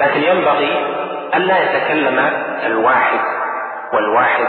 [0.00, 0.86] لكن ينبغي
[1.34, 2.30] ألا يتكلم
[2.66, 3.20] الواحد
[3.92, 4.46] والواحد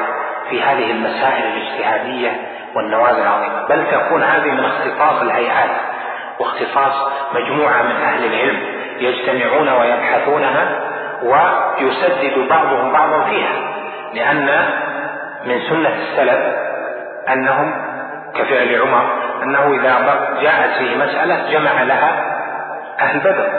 [0.50, 2.32] في هذه المسائل الاجتهادية
[2.76, 5.70] والنوازل العظيمة بل تكون هذه من اختصاص الهيئات
[6.40, 8.60] واختصاص مجموعة من أهل العلم
[9.00, 10.80] يجتمعون ويبحثونها
[11.24, 13.54] ويسدد بعضهم بعضا فيها
[14.14, 14.70] لأن
[15.46, 16.56] من سنة السلف
[17.30, 17.74] أنهم
[18.36, 22.34] كفعل عمر أنه إذا جاءت فيه مسألة جمع لها
[23.00, 23.50] أهل بدر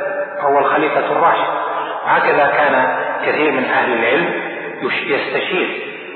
[0.41, 1.49] هو الخليفة الراشد.
[2.05, 4.35] وهكذا كان كثير من أهل العلم
[4.83, 5.69] يستشير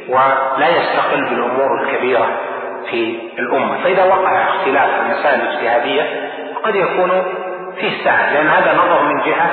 [0.09, 2.27] ولا يستقل بالأمور الكبيرة
[2.91, 3.83] في الأمة.
[3.85, 6.31] فإذا وقع اختلاف في المسائل الاجتهادية
[6.65, 7.23] قد يكون
[7.81, 9.51] فيه سعة لأن هذا نظر من جهة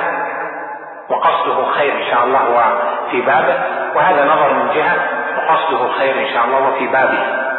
[1.08, 3.54] وقصده الخير إن شاء الله وفي بابه
[3.94, 4.96] وهذا نظر من جهة
[5.36, 7.49] وقصده الخير إن شاء الله وفي بابه.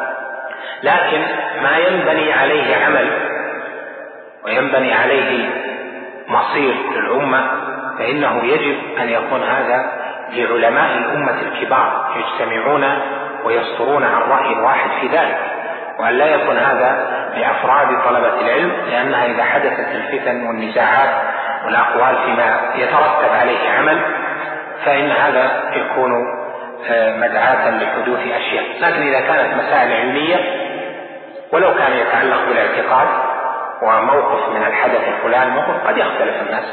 [0.84, 1.22] لكن
[1.62, 3.10] ما ينبني عليه عمل
[4.46, 5.50] وينبني عليه
[6.28, 7.52] مصير للأمة
[7.98, 9.92] فإنه يجب أن يكون هذا
[10.30, 12.86] لعلماء الأمة الكبار يجتمعون
[13.46, 15.40] ويصدرون عن رأي واحد في ذلك
[16.00, 21.10] وأن لا يكون هذا لأفراد طلبة العلم لأنها إذا حدثت الفتن والنزاعات
[21.66, 24.02] والأقوال فيما يترتب عليه عمل
[24.86, 26.12] فإن هذا يكون
[26.90, 28.66] مدعاة لحدوث أشياء.
[28.80, 30.38] لكن إذا كانت مسائل علمية
[31.54, 33.08] ولو كان يتعلق بالاعتقاد
[33.82, 36.66] وموقف من الحدث الفلاني موقف قد يختلف الناس.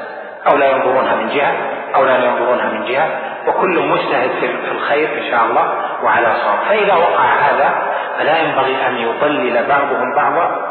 [0.51, 1.53] أو لا ينظرونها من جهة
[1.95, 3.09] أو لا ينظرونها من جهة.
[3.47, 5.73] وكل مجتهد في الخير إن شاء الله
[6.05, 6.59] وعلى صواب.
[6.69, 7.75] فإذا وقع هذا
[8.19, 10.69] فلا ينبغي أن يضلل بعضهم بعضا.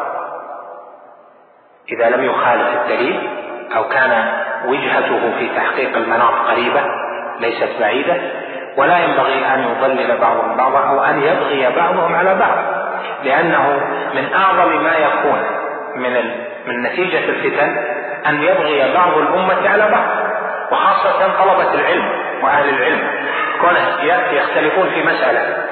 [1.92, 3.30] إذا لم يخالف الدليل
[3.76, 4.26] أو كان
[4.66, 6.82] وجهته في تحقيق المناط قريبة
[7.40, 8.16] ليست بعيدة
[8.78, 12.58] ولا ينبغي أن يضلل بعضهم بعضا أو أن يبغي بعضهم على بعض
[13.24, 13.82] لأنه
[14.14, 15.40] من أعظم ما يكون
[15.96, 16.14] من
[16.68, 17.78] من نتيجة الفتن
[18.28, 20.08] أن يبغي بعض الأمة على بعض
[20.72, 22.10] وخاصة طلبة العلم
[22.44, 23.10] وأهل العلم.
[23.62, 25.64] كونه يختلفون في مسألة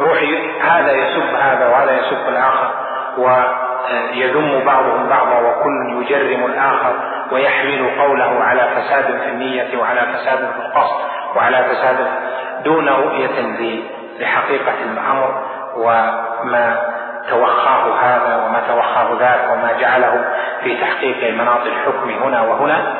[0.00, 0.18] روح
[0.62, 2.70] هذا يسب هذا وهذا يسب الآخر
[3.18, 7.13] ويذم بعضهم بعضا وكل يجرم الآخر.
[7.32, 11.00] ويحمل قوله على فساد في النية وعلى فساد في القصد
[11.36, 11.96] وعلى فساد
[12.64, 13.56] دون رؤية
[14.20, 15.42] لحقيقة الأمر
[15.76, 16.82] وما
[17.30, 20.24] توخاه هذا وما توخاه ذاك وما جعله
[20.62, 22.94] في تحقيق مناط الحكم هنا وهنا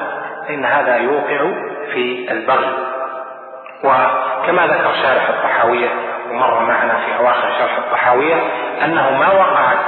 [0.48, 1.50] فإن هذا يوقع
[1.92, 2.72] في البغي.
[3.84, 5.88] وكما ذكر شارح الطحاوية
[6.30, 8.36] ومر معنا في أواخر شرح الطحاوية
[8.84, 9.78] أنه ما وقعت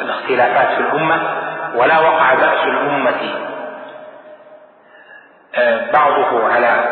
[0.00, 1.20] الاختلافات في الأمة
[1.74, 3.34] ولا وقع بأس الأمة.
[5.54, 6.84] آه، بعضه على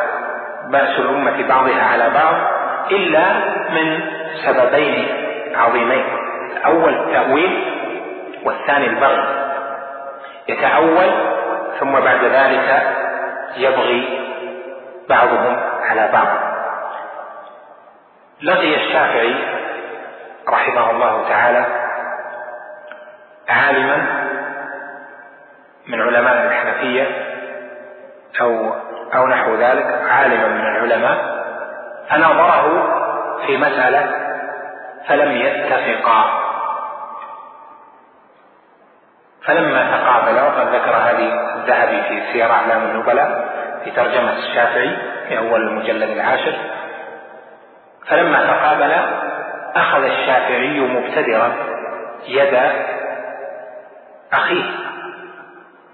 [0.68, 2.34] بأس الأمة بعضها على بعض
[2.90, 3.24] إلا
[3.70, 4.00] من
[4.46, 5.08] سببين
[5.56, 6.04] عظيمين.
[6.56, 7.64] الأول التأويل
[8.44, 9.24] والثاني البغي.
[10.48, 11.10] يتأول
[11.80, 12.82] ثم بعد ذلك
[13.56, 14.20] يبغي
[15.08, 16.28] بعضهم على بعض.
[18.42, 19.34] لقي الشافعي
[20.48, 21.64] رحمه الله تعالى
[23.48, 24.19] عالما
[25.90, 27.06] من علماء الحنفية
[28.40, 28.74] أو
[29.14, 31.40] أو نحو ذلك عالما من العلماء
[32.08, 32.88] فناظره
[33.46, 34.10] في مسألة
[35.08, 36.40] فلم يتفقا
[39.44, 43.50] فلما تقابلا وقد ذكر هذه الذهبي في سير أعلام النبلاء
[43.84, 44.96] في ترجمة الشافعي
[45.28, 46.54] في أول المجلد العاشر
[48.06, 49.04] فلما تقابلا
[49.76, 51.52] أخذ الشافعي مبتدرا
[52.28, 52.58] يد
[54.32, 54.64] أخيه.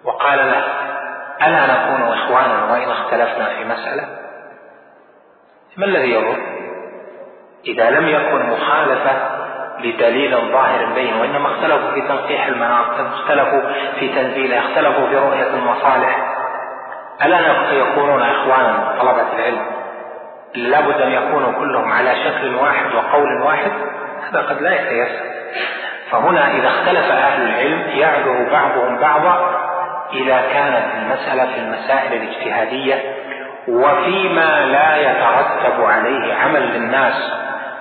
[0.07, 0.64] وقال له
[1.46, 4.09] ألا نكون إخوانا وإن اختلفنا في مسألة؟
[5.76, 6.36] ما الذي يضر؟
[7.66, 9.12] إذا لم يكن مخالفة
[9.78, 13.61] لدليل ظاهر بين وإنما اختلفوا في تنقيح المناط اختلفوا
[14.00, 16.36] في تنزيله اختلفوا في رؤية المصالح
[17.24, 19.66] ألا يكونون إخوانا طلبة العلم؟
[20.54, 23.72] لابد أن يكونوا كلهم على شكل واحد وقول واحد
[24.28, 25.24] هذا قد لا يتيسر.
[26.11, 29.66] فهنا إذا اختلف أهل العلم يعذر بعضهم بعضا
[30.12, 33.14] إذا كانت المسألة في المسائل الاجتهادية
[33.68, 37.32] وفيما لا يترتب عليه عمل للناس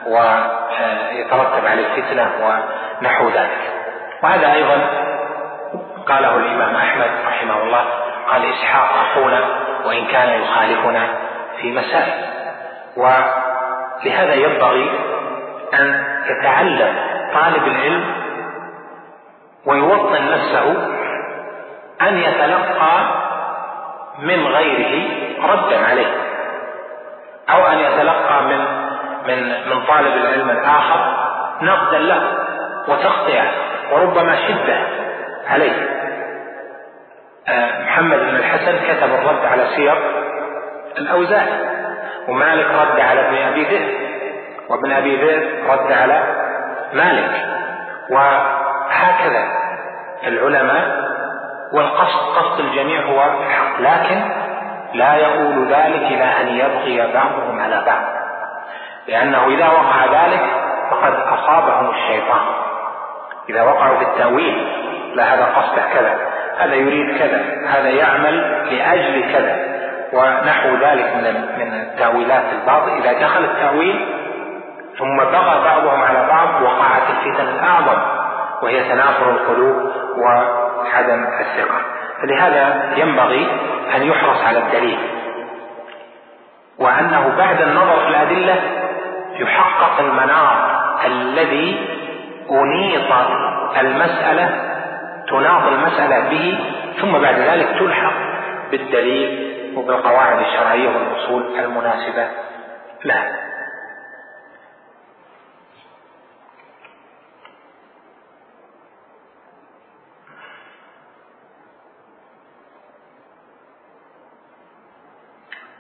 [0.08, 3.72] ويترتب عليه فتنة ونحو ذلك.
[4.24, 4.78] وهذا أيضا
[6.08, 7.86] قاله الإمام أحمد رحمه الله
[8.32, 9.40] قال إسحاق أخونا
[9.86, 11.08] وإن كان يخالفنا
[11.62, 12.26] في مسائل.
[12.98, 14.90] ولهذا ينبغي
[15.74, 16.96] أن يتعلم
[17.34, 18.06] طالب العلم
[19.66, 20.95] ويوطن نفسه
[22.02, 23.00] أن يتلقى
[24.20, 25.10] من غيره
[25.44, 26.14] ردا عليه.
[27.50, 28.86] أو أن يتلقى من
[29.28, 31.16] من من طالب العلم الآخر
[31.62, 32.22] نقدا له
[32.88, 33.52] وتغطية
[33.92, 34.78] وربما شدة
[35.48, 35.90] عليه.
[37.48, 39.98] آه، محمد بن الحسن كتب الرد على سير
[40.98, 41.54] الأوزاعي
[42.28, 43.96] ومالك رد على ابن أبي ذئب
[44.70, 46.24] وابن أبي ذئب رد على
[46.94, 47.46] مالك.
[48.10, 49.44] وهكذا
[50.28, 51.06] العلماء
[51.76, 53.80] والقصد قصد الجميع هو الحق.
[53.80, 54.22] لكن
[54.94, 58.04] لا يقول ذلك إلى أن يبغي بعضهم على بعض.
[59.08, 60.42] لأنه إذا وقع ذلك
[60.92, 62.42] فقد أصابهم الشيطان.
[63.50, 64.68] إذا وقعوا في التأويل
[65.16, 66.18] لا هذا قصده كذا
[66.58, 69.76] هذا يريد كذا هذا يعمل لأجل كذا.
[70.14, 72.90] ونحو ذلك من من التأويلات البعض.
[72.90, 74.16] إذا دخل التأويل
[75.00, 78.02] ثم بغى بعضهم على بعض وقعت الفتن الأعظم
[78.64, 79.92] وهي تنافر القلوب
[80.86, 81.82] وعدم الثقة.
[82.22, 83.48] فلهذا ينبغي
[83.96, 84.98] أن يحرص على الدليل.
[86.80, 88.56] وأنه بعد النظر في الأدلة
[89.40, 91.88] يحقق المنار الذي
[92.52, 93.12] أنيط
[93.80, 94.50] المسألة
[95.28, 96.60] تناط المسألة به
[97.02, 98.14] ثم بعد ذلك تلحق
[98.72, 102.28] بالدليل وبالقواعد الشرعية والأصول المناسبة
[103.06, 103.55] لها.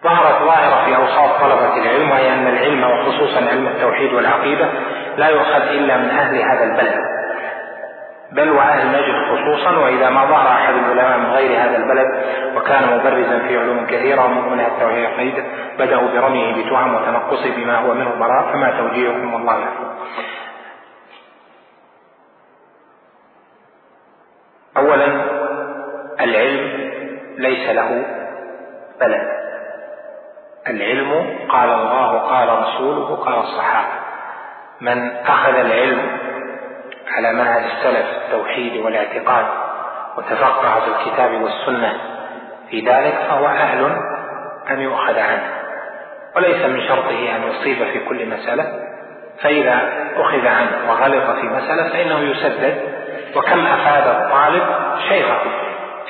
[0.05, 4.69] ظهرت ظاهرة في أوصاف طلبة العلم وهي أن العلم وخصوصا علم التوحيد والعقيدة
[5.17, 7.15] لا يؤخذ إلا من أهل هذا البلد.
[8.31, 12.07] بل وأهل نجد خصوصا وإذا ما ظهر أحد العلماء من غير هذا البلد
[12.55, 15.43] وكان مبرزا في علوم كثيرة ومن التوحيد والعقيدة
[15.79, 19.95] بدأوا برميه بتهم وتنقصه بما هو منه براء فما توجيهكم والله يعلم
[24.77, 25.07] أولا
[26.21, 26.91] العلم
[27.37, 28.05] ليس له
[29.01, 29.27] بلد.
[30.69, 33.87] العلم قال الله قال رسوله قال الصحابة.
[34.81, 36.17] من أخذ العلم
[37.07, 39.45] على منهج السلف التوحيد والاعتقاد
[40.17, 41.93] وتفقه في الكتاب والسنة
[42.69, 43.97] في ذلك فهو أهل
[44.69, 45.49] أن يؤخذ عنه.
[46.35, 48.65] وليس من شرطه أن يصيب في كل مسألة
[49.41, 52.95] فإذا أخذ عنه وغلط في مسألة فإنه يسدد.
[53.35, 54.63] وكم أفاد الطالب
[55.09, 55.39] شيخه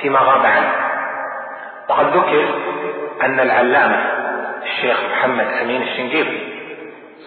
[0.00, 0.72] فيما غاب عنه.
[1.88, 2.48] وقد ذكر
[3.22, 4.15] أن العلامة
[4.66, 6.56] الشيخ محمد أمين الشنقيطي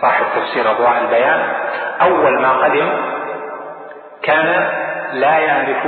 [0.02, 1.54] صاحب تفسير أضواء البيان.
[2.02, 2.90] أول ما قدم
[4.22, 4.70] كان
[5.14, 5.86] لا يعرف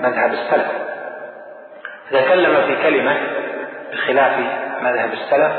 [0.00, 0.66] مذهب السلف.
[2.10, 3.16] تكلم في كلمة
[3.92, 4.38] بخلاف
[4.82, 5.52] مذهب السلف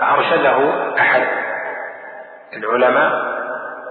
[0.00, 1.22] فأرشده أحد
[2.56, 3.12] العلماء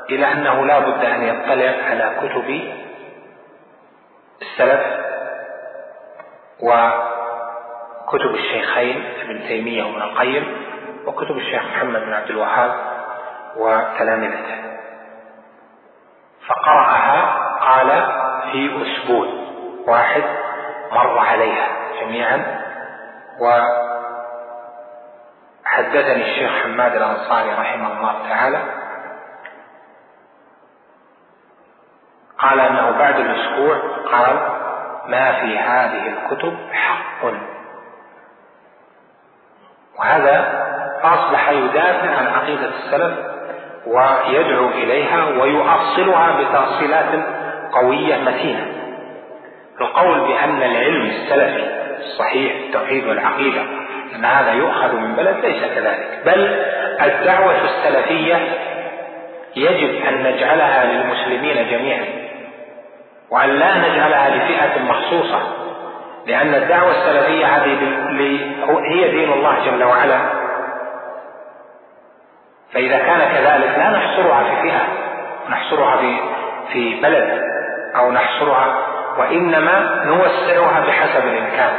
[0.09, 2.61] إلى أنه لا بد أن يطلع على كتب
[4.41, 4.81] السلف
[8.09, 10.57] وكتب الشيخين ابن تيمية وابن القيم
[11.05, 12.75] وكتب الشيخ محمد بن عبد الوهاب
[13.57, 14.55] وتلامذته.
[16.47, 17.87] فقرأها قال
[18.51, 19.27] في أسبوع
[19.87, 20.23] واحد
[20.91, 21.67] مر عليها
[22.01, 22.61] جميعا.
[25.65, 28.61] وحدثني الشيخ حماد الأنصاري رحمه الله تعالى.
[32.39, 33.77] قال أنه بعد الأسبوع
[34.11, 34.49] قال
[35.05, 37.25] ما في هذه الكتب حق
[39.99, 40.65] وهذا
[41.03, 43.13] أصبح يدافع عن عقيدة السلف
[43.87, 47.25] ويدعو إليها ويؤصلها بتأصيلات
[47.71, 48.67] قوية متينة.
[49.81, 51.63] القول بأن العلم السلفي
[51.99, 53.61] الصحيح التوحيد والعقيدة
[54.15, 56.65] أن هذا يؤخذ من بلد ليس كذلك بل
[57.01, 58.39] الدعوة السلفية
[59.55, 62.05] يجب أن نجعلها للمسلمين جميعا
[63.31, 65.58] وأن لا نجعلها لفئة مخصوصة.
[66.29, 67.77] لأن الدعوة السلفية هذه
[68.83, 70.19] هي دين الله جل وعلا.
[72.73, 74.81] فإذا كان كذلك لا نحصرها في فئة
[75.49, 76.19] نحصرها في
[76.73, 77.41] في بلد
[77.95, 78.87] أو نحصرها
[79.17, 81.73] وإنما نوسعها بحسب الإمكان.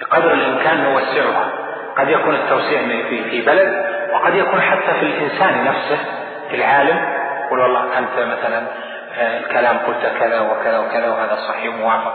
[0.00, 1.50] بقدر الإمكان نوسعها.
[1.96, 5.98] قد يكون التوسيع في في بلد وقد يكون حتى في الإنسان نفسه
[6.50, 6.98] في العالم.
[7.46, 8.62] يقول والله أنت مثلا
[9.16, 12.14] الكلام قلت كذا وكذا وكذا وهذا صحيح موافق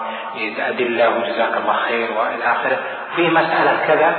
[0.60, 2.78] أدلة وجزاك الله خير وإلى آخره.
[3.16, 4.16] في مسألة كذا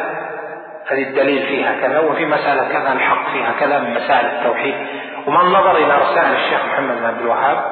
[0.91, 4.75] هذه الدليل فيها كذا وفي مسألة كذا الحق فيها كذا من مسائل التوحيد.
[5.27, 7.65] ومن نظر إلى رسائل الشيخ محمد بن عبد الوهاب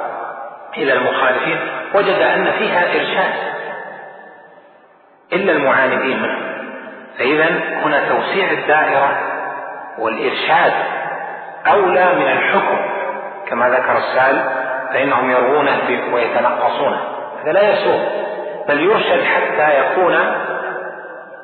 [0.77, 1.59] إلى المخالفين
[1.95, 3.33] وجد أن فيها إرشاد.
[5.33, 6.39] إلا المعاندين منه.
[7.19, 7.45] فإذا
[7.85, 9.19] هنا توسيع الدائرة
[9.99, 10.73] والإرشاد
[11.67, 12.79] أولى من الحكم
[13.49, 14.67] كما ذكر السائل.
[14.93, 15.79] فإنهم يروونه
[16.13, 17.01] ويتنقصونه
[17.43, 18.27] هذا لا يسوء.
[18.69, 20.19] بل يرشد حتى يكون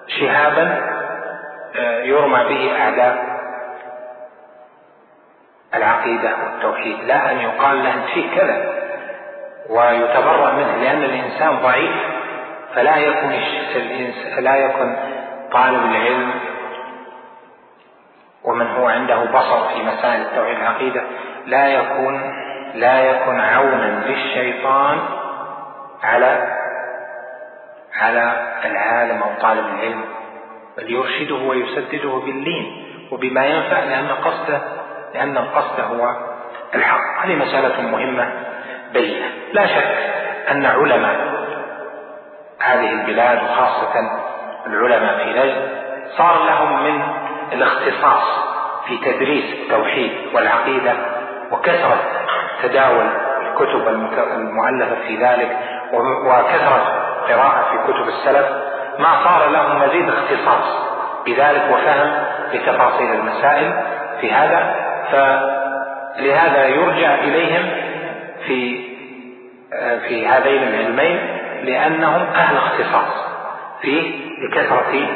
[0.07, 0.93] شهابا
[1.77, 3.33] آه، يرمى به أعداء
[5.75, 7.05] العقيدة والتوحيد.
[7.05, 8.73] لا أن يقال له فيك كذا
[9.71, 11.97] ويتبرأ منه لأن الإنسان ضعيف.
[12.75, 13.31] فلا يكن
[14.39, 14.97] لا يكن
[15.53, 16.31] طالب العلم
[18.45, 21.03] ومن هو عنده بصر في مسائل التوحيد العقيدة.
[21.47, 22.42] لا يكون
[22.75, 24.99] لا يكن عونا للشيطان
[26.03, 26.57] على
[28.01, 30.05] على العالم أو طالب العلم
[30.77, 34.61] بل يرشده ويسدده باللين وبما ينفع لأن قصده
[35.15, 36.17] لأن القصد هو
[36.75, 37.25] الحق.
[37.25, 38.33] هذه مسألة مهمة
[38.93, 39.27] بينة.
[39.53, 39.97] لا شك
[40.51, 41.33] أن علماء
[42.61, 43.93] هذه البلاد وخاصة
[44.67, 45.69] العلماء في نجد
[46.17, 47.03] صار لهم من
[47.53, 48.23] الاختصاص
[48.87, 50.93] في تدريس التوحيد والعقيدة
[51.51, 52.01] وكثرة
[52.63, 53.07] تداول
[53.51, 53.89] الكتب
[54.37, 55.59] المؤلفة في ذلك
[56.27, 58.47] وكثرة قراءة في كتب السلف
[58.99, 60.93] ما صار لهم مزيد اختصاص
[61.27, 63.73] بذلك وفهم لتفاصيل المسائل
[64.21, 64.75] في هذا
[65.11, 67.71] فلهذا يرجع إليهم
[68.47, 68.93] في
[70.09, 73.25] في هذين العلمين لأنهم أهل اختصاص
[73.83, 75.07] فيه لكثرة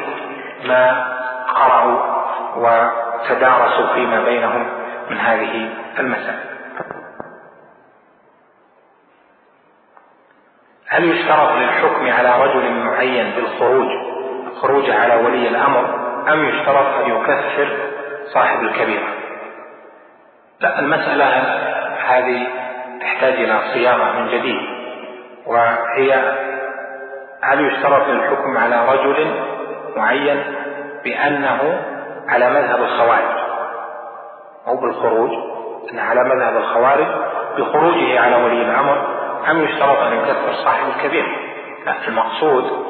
[0.65, 1.07] ما
[1.55, 1.99] قرأوا
[2.57, 4.67] وتدارسوا فيما بينهم
[5.11, 5.69] من هذه
[5.99, 6.56] المسائل.
[10.89, 13.89] هل يشترط للحكم على رجل معين بالخروج
[14.47, 17.69] الخروج على ولي الأمر أم يشترط أن يكفر
[18.35, 19.09] صاحب الكبيرة؟
[20.61, 21.25] لا المسألة
[22.07, 22.47] هذه
[23.01, 24.61] تحتاج إلى صياغة من جديد
[25.47, 26.15] وهي
[27.43, 29.35] هل يشترط للحكم على رجل
[29.97, 30.43] معين
[31.05, 31.81] بأنه
[32.29, 33.37] على مذهب الخوارج؟
[34.67, 35.31] أو بالخروج
[35.93, 37.07] أن على مذهب الخوارج
[37.59, 39.16] بخروجه على ولي الأمر
[39.51, 41.47] أم يشترط أن يكفر صاحب الكبير؟
[42.09, 42.87] المقصود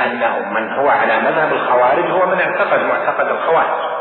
[0.00, 3.94] أنه من هو على مذهب الخوارج هو من اعتقد معتقد الخوارج.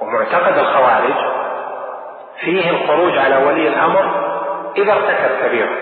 [0.00, 1.14] ومعتقد الخوارج
[2.40, 4.26] فيه الخروج على ولي الأمر
[4.76, 5.76] إذا ارتكب كبيرة.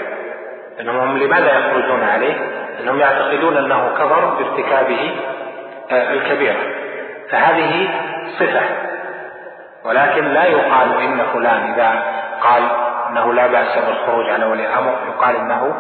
[0.81, 2.35] إنهم لماذا يخرجون عليه؟
[2.81, 5.17] إنهم يعتقدون أنه كفر بارتكابه
[5.91, 6.57] آه، الكبيرة
[7.31, 7.89] فهذه
[8.39, 8.63] صفة.
[9.85, 12.03] ولكن لا يقال إن فلان إذا
[12.43, 12.63] قال
[13.15, 14.95] أنه لا بأس بالخروج على ولي الأمر.
[15.09, 15.75] يقال إنه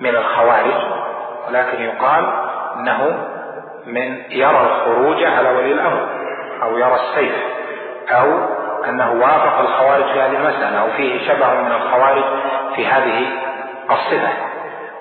[0.00, 0.74] من الخوارج
[1.48, 2.24] ولكن يقال
[2.76, 3.18] إنه
[3.86, 6.08] من يرى الخروج على ولي الأمر
[6.62, 7.34] أو يرى السيف
[8.10, 8.38] أو
[8.88, 12.24] أنه وافق الخوارج في هذه المسألة أو فيه شبه من الخوارج
[12.76, 13.26] في هذه
[13.90, 14.28] الصفة.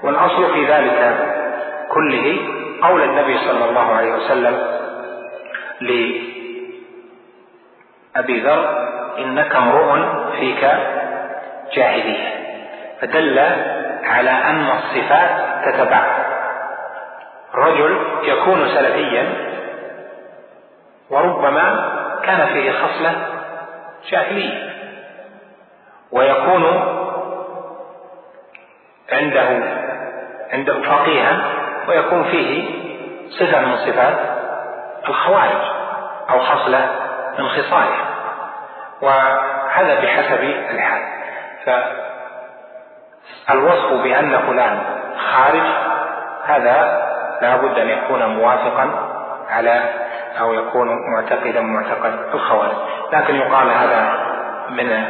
[0.03, 1.18] والأصل في ذلك
[1.90, 2.40] كله
[2.82, 4.68] قول النبي صلى الله عليه وسلم
[8.15, 8.88] لأبي ذر
[9.18, 9.98] إنك امرؤ
[10.40, 10.65] فيك
[11.73, 12.45] جاهلية.
[13.01, 13.39] فدل
[14.03, 15.29] على أن الصفات
[15.65, 16.03] تتبع.
[17.55, 19.27] رجل يكون سلفيا
[21.09, 21.91] وربما
[22.23, 23.15] كان فيه خصلة
[24.11, 24.69] جاهلية.
[26.11, 26.65] ويكون
[29.11, 29.75] عنده
[30.53, 31.41] عنده فقيها
[31.87, 32.63] ويكون فيه
[33.29, 34.17] صفة من صفات
[35.07, 35.61] الخوارج
[36.29, 36.89] أو خصلة
[37.39, 37.97] من خصاله
[39.01, 41.01] وهذا بحسب الحال.
[43.47, 44.79] فالوصف بأن فلان
[45.17, 45.67] خارج
[46.45, 47.05] هذا
[47.41, 48.89] لا بد أن يكون موافقا
[49.49, 49.83] على
[50.39, 52.75] أو يكون معتقدا معتقد الخوارج.
[53.13, 54.17] لكن يقال هذا
[54.69, 55.05] من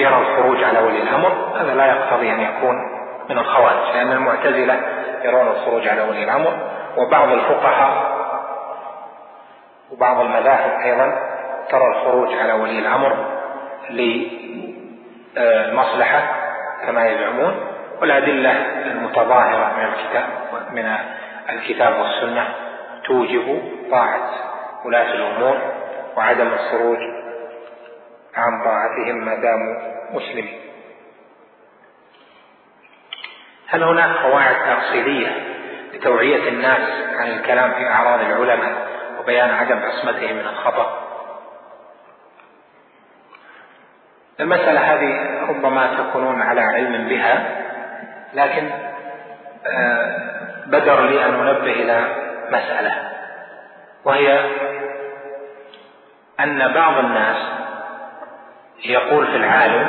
[0.00, 2.76] يرى الخروج على ولي الأمر هذا لا يقتضي أن يكون
[3.30, 4.80] من الخوارج لأن المعتزلة
[5.24, 6.52] يرون الخروج على ولي الأمر.
[6.96, 8.12] وبعض الفقهاء
[9.92, 11.12] وبعض المذاهب أيضا
[11.70, 13.16] ترى الخروج على ولي الأمر
[15.36, 16.22] لمصلحة
[16.86, 17.66] كما يزعمون
[18.00, 18.50] والأدلة
[18.86, 20.24] المتظاهرة من الكتاب
[20.72, 20.96] من
[21.50, 22.54] الكتاب والسنة
[23.04, 24.30] توجب طاعة
[24.84, 25.58] ولاة الأمور
[26.16, 26.98] وعدم الخروج
[28.36, 30.60] عن طاعتهم ما داموا مسلمين.
[33.68, 35.44] هل هناك قواعد تأصيلية
[35.94, 36.80] لتوعية الناس
[37.16, 38.86] عن الكلام في أعراض العلماء
[39.20, 41.11] وبيان عدم عصمتهم من الخطأ؟
[44.40, 47.62] المسألة هذه ربما تكونون على علم بها
[48.34, 48.70] لكن
[49.66, 50.18] آه،
[50.66, 52.04] بدر لي أن أنبه إلى
[52.48, 52.94] مسألة
[54.04, 54.40] وهي
[56.40, 57.36] أن بعض الناس
[58.84, 59.86] يقول في العالم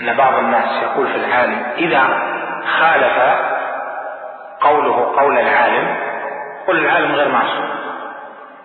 [0.00, 2.02] أن بعض الناس يقول في العالم إذا
[2.78, 3.38] خالف
[4.60, 5.96] قوله قول العالم
[6.66, 7.68] قل العالم غير معصوم.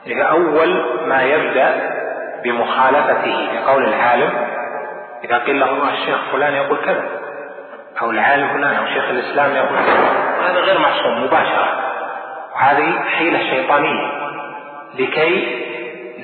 [0.08, 1.93] إذا أول ما يبدأ
[2.44, 4.48] بمخالفته لقول العالم
[5.24, 7.04] إذا قيل له الشيخ فلان يقول كذا.
[8.02, 10.10] أو العالم فلان أو شيخ الإسلام يقول كذا.
[10.50, 11.80] هذا غير معصوم مباشرة.
[12.56, 14.12] وهذه حيلة شيطانية
[15.00, 15.64] لكي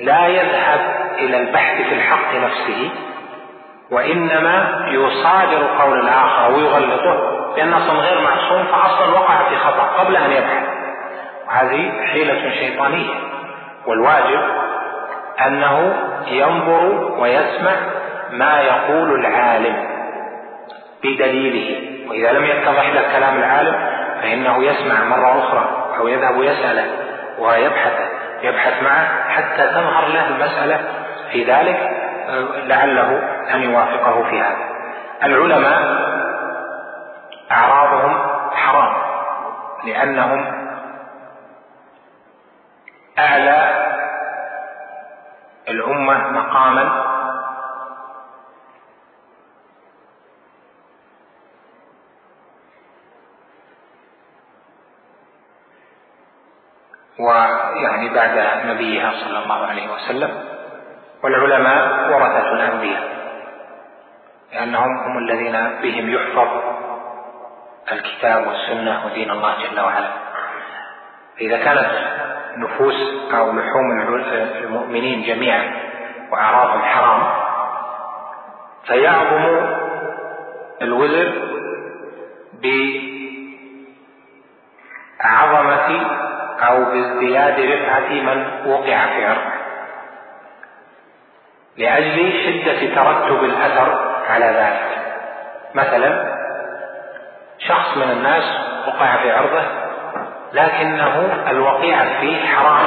[0.04, 0.80] لا يذهب
[1.18, 2.90] إلى البحث في الحق نفسه
[3.90, 10.30] وإنما يصادر قول الآخر ويغلطه لأن أصلا غير معصوم فأصلا وقع في خطأ قبل أن
[10.32, 10.64] يبحث.
[11.48, 13.14] وهذه حيلة شيطانية.
[13.86, 14.40] والواجب
[15.46, 15.94] أنه
[16.26, 17.72] ينظر ويسمع
[18.30, 19.76] ما يقول العالم
[21.04, 21.90] بدليله.
[22.10, 23.74] وإذا لم يتضح له كلام العالم
[24.22, 26.84] فإنه يسمع مرة أخرى أو يذهب يسأله
[27.38, 27.92] ويبحث
[28.42, 30.80] يبحث معه حتى تظهر له المسألة
[31.32, 31.90] في ذلك
[32.66, 33.22] لعله
[33.54, 34.70] أن يوافقه في هذا.
[35.24, 35.80] العلماء
[37.52, 38.18] أعراضهم
[38.52, 38.92] حرام
[39.84, 40.44] لأنهم
[43.18, 43.89] أعلى
[45.70, 47.10] الأمة مقاما.
[57.18, 60.44] ويعني بعد نبيها صلى الله عليه وسلم
[61.22, 63.10] والعلماء ورثة الأنبياء
[64.52, 65.52] لأنهم هم الذين
[65.82, 66.48] بهم يحفظ
[67.92, 70.10] الكتاب والسنة ودين الله جل وعلا.
[71.36, 72.19] فإذا كانت
[72.56, 74.00] نفوس أو لحوم
[74.64, 75.72] المؤمنين جميعا
[76.32, 77.22] وأعراضهم حرام.
[78.86, 79.66] فيعظم
[80.82, 81.32] الوزر
[85.24, 86.06] بعظمة
[86.60, 89.60] أو بازدياد رفعة من وقع في عرضه
[91.76, 94.90] لأجل شدة ترتب الأثر على ذلك.
[95.74, 96.40] مثلا
[97.58, 98.44] شخص من الناس
[98.86, 99.62] وقع في عرضه
[100.52, 102.86] لكنه الوقيعة فيه حرام.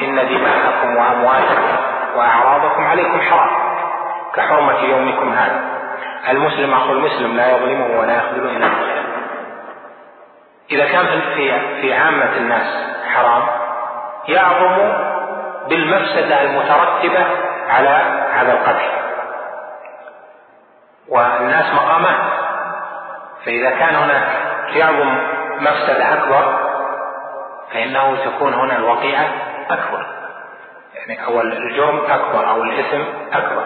[0.00, 1.62] إن دماءكم وأموالكم
[2.16, 3.50] وأعراضكم عليكم حرام.
[4.34, 5.60] كحرمة يومكم هذا.
[6.28, 9.02] المسلم أخو المسلم لا يظلمه ولا يخذله غيره
[10.70, 13.42] إذا كان في في عامة الناس حرام
[14.28, 14.92] يعظم
[15.68, 17.26] بالمفسدة المترتبة
[17.68, 17.88] على
[18.34, 18.88] هذا القتل
[21.08, 22.32] والناس مقامات.
[23.44, 24.28] فإذا كان هناك
[24.74, 25.18] يعظم
[25.60, 26.61] مفسدة أكبر
[27.72, 29.28] فإنه تكون هنا الوقيعة
[29.70, 30.06] أكبر.
[30.94, 33.64] يعني أو الجرم أكبر أو الإثم أكبر.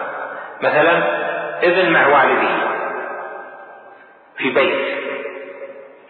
[0.61, 0.97] مثلا
[1.63, 2.49] ابن مع والده
[4.37, 4.97] في بيت.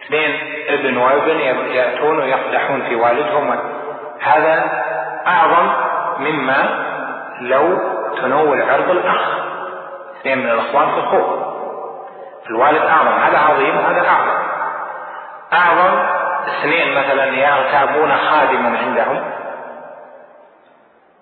[0.05, 3.59] اثنين ابن وابن يأتون ويقدحون في والدهم
[4.21, 4.83] هذا
[5.27, 5.71] أعظم
[6.19, 6.87] مما
[7.41, 7.77] لو
[8.21, 9.21] تنول عرض الأخ.
[10.19, 11.47] اثنين من الأخوان في الخوف.
[12.49, 13.19] الوالد أعظم.
[13.19, 14.47] هذا عظيم وهذا أعظم.
[15.53, 16.16] أعظم
[16.47, 19.23] اثنين مثلا يغتابون خادما عندهم.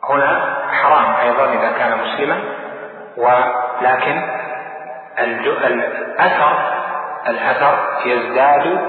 [0.09, 2.39] هنا حرام أيضا إذا كان مسلما
[3.17, 4.21] ولكن
[5.19, 6.75] الأثر
[7.27, 8.79] الأثر يزداد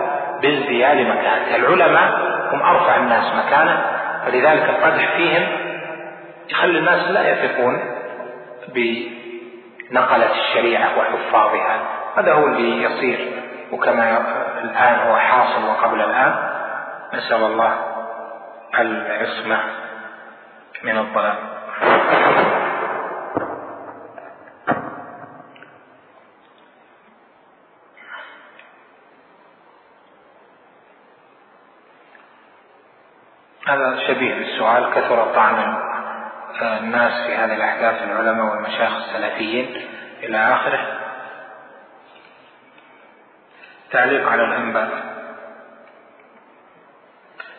[0.42, 2.10] بازدياد مكانه العلماء
[2.52, 3.82] هم أرفع الناس مكانه
[4.26, 5.46] فلذلك القدح فيهم
[6.50, 7.80] يخلي الناس لا يثقون
[8.68, 11.80] بنقلة الشريعة وحفاظها.
[12.16, 13.28] هذا هو اللي يصير
[13.72, 14.22] وكما
[14.70, 16.34] الآن هو حاصل وقبل الآن
[17.14, 17.72] نسأل الله
[18.74, 19.60] العصمة
[20.82, 21.36] من الضلال.
[33.68, 35.76] هذا شبيه بالسؤال كثر طعن
[36.62, 39.88] الناس في هذه الأحداث العلماء والمشايخ السلفيين
[40.22, 40.95] إلى آخره.
[43.90, 45.16] تعليق على الأنباء.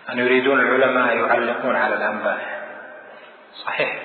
[0.10, 2.40] أن يريدون العلماء يعلقون على الأنباء.
[3.66, 4.00] صحيح.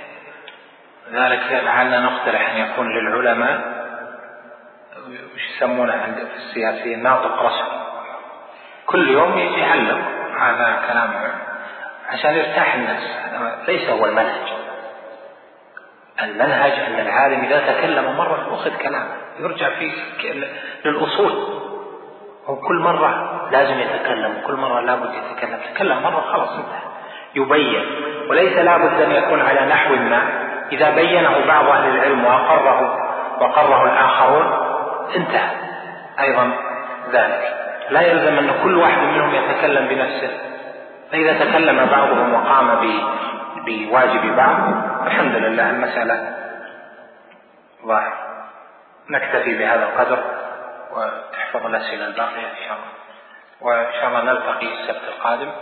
[1.12, 3.82] ذلك لعلنا نقترح أن يكون للعلماء
[5.35, 7.82] وش يسمونه عند السياسيين ناطق رسمي
[8.86, 9.99] كل يوم يعلق
[10.40, 11.32] هذا كلام
[12.09, 13.03] عشان يرتاح الناس.
[13.69, 14.53] ليس هو المنهج.
[16.23, 19.93] المنهج أن العالم إذا تكلم مرة يأخذ كلامه يرجع في
[20.85, 21.62] للأصول.
[22.47, 25.59] هو كل مرة لازم يتكلم كل مرة لابد يتكلم.
[25.74, 26.93] تكلم مرة خلاص انتهى
[27.35, 27.85] يبين.
[28.31, 30.23] وليس لابد أن يكون على نحو ما.
[30.73, 32.97] إذا بينه بعض أهل العلم وأقره
[33.40, 34.47] وقره الآخرون
[35.16, 35.51] انتهى.
[36.20, 36.51] أيضا
[37.12, 37.55] ذلك.
[37.90, 40.31] لا يلزم أن كل واحد منهم يتكلم بنفسه.
[41.12, 42.93] فإذا تكلم بعضهم وقام
[43.66, 44.56] بواجب بعض
[45.06, 46.35] الحمد لله المسألة
[47.86, 48.12] ظاهر
[49.10, 50.19] نكتفي بهذا القدر.
[50.93, 52.93] وتحفظ الأسئلة الباقية إن شاء الله.
[53.60, 55.52] وإن شاء الله نلتقي السبت القادم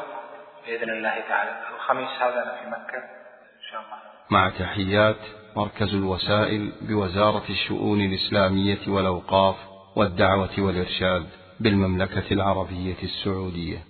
[0.67, 1.51] بإذن الله تعالى.
[1.75, 3.99] الخميس هذا في مكة إن شاء الله.
[4.31, 5.17] مع تحيات
[5.57, 9.57] مركز الوسائل بوزارة الشؤون الإسلامية والأوقاف
[9.97, 11.27] والدعوة والإرشاد
[11.61, 13.90] بالمملكة العربية السعودية.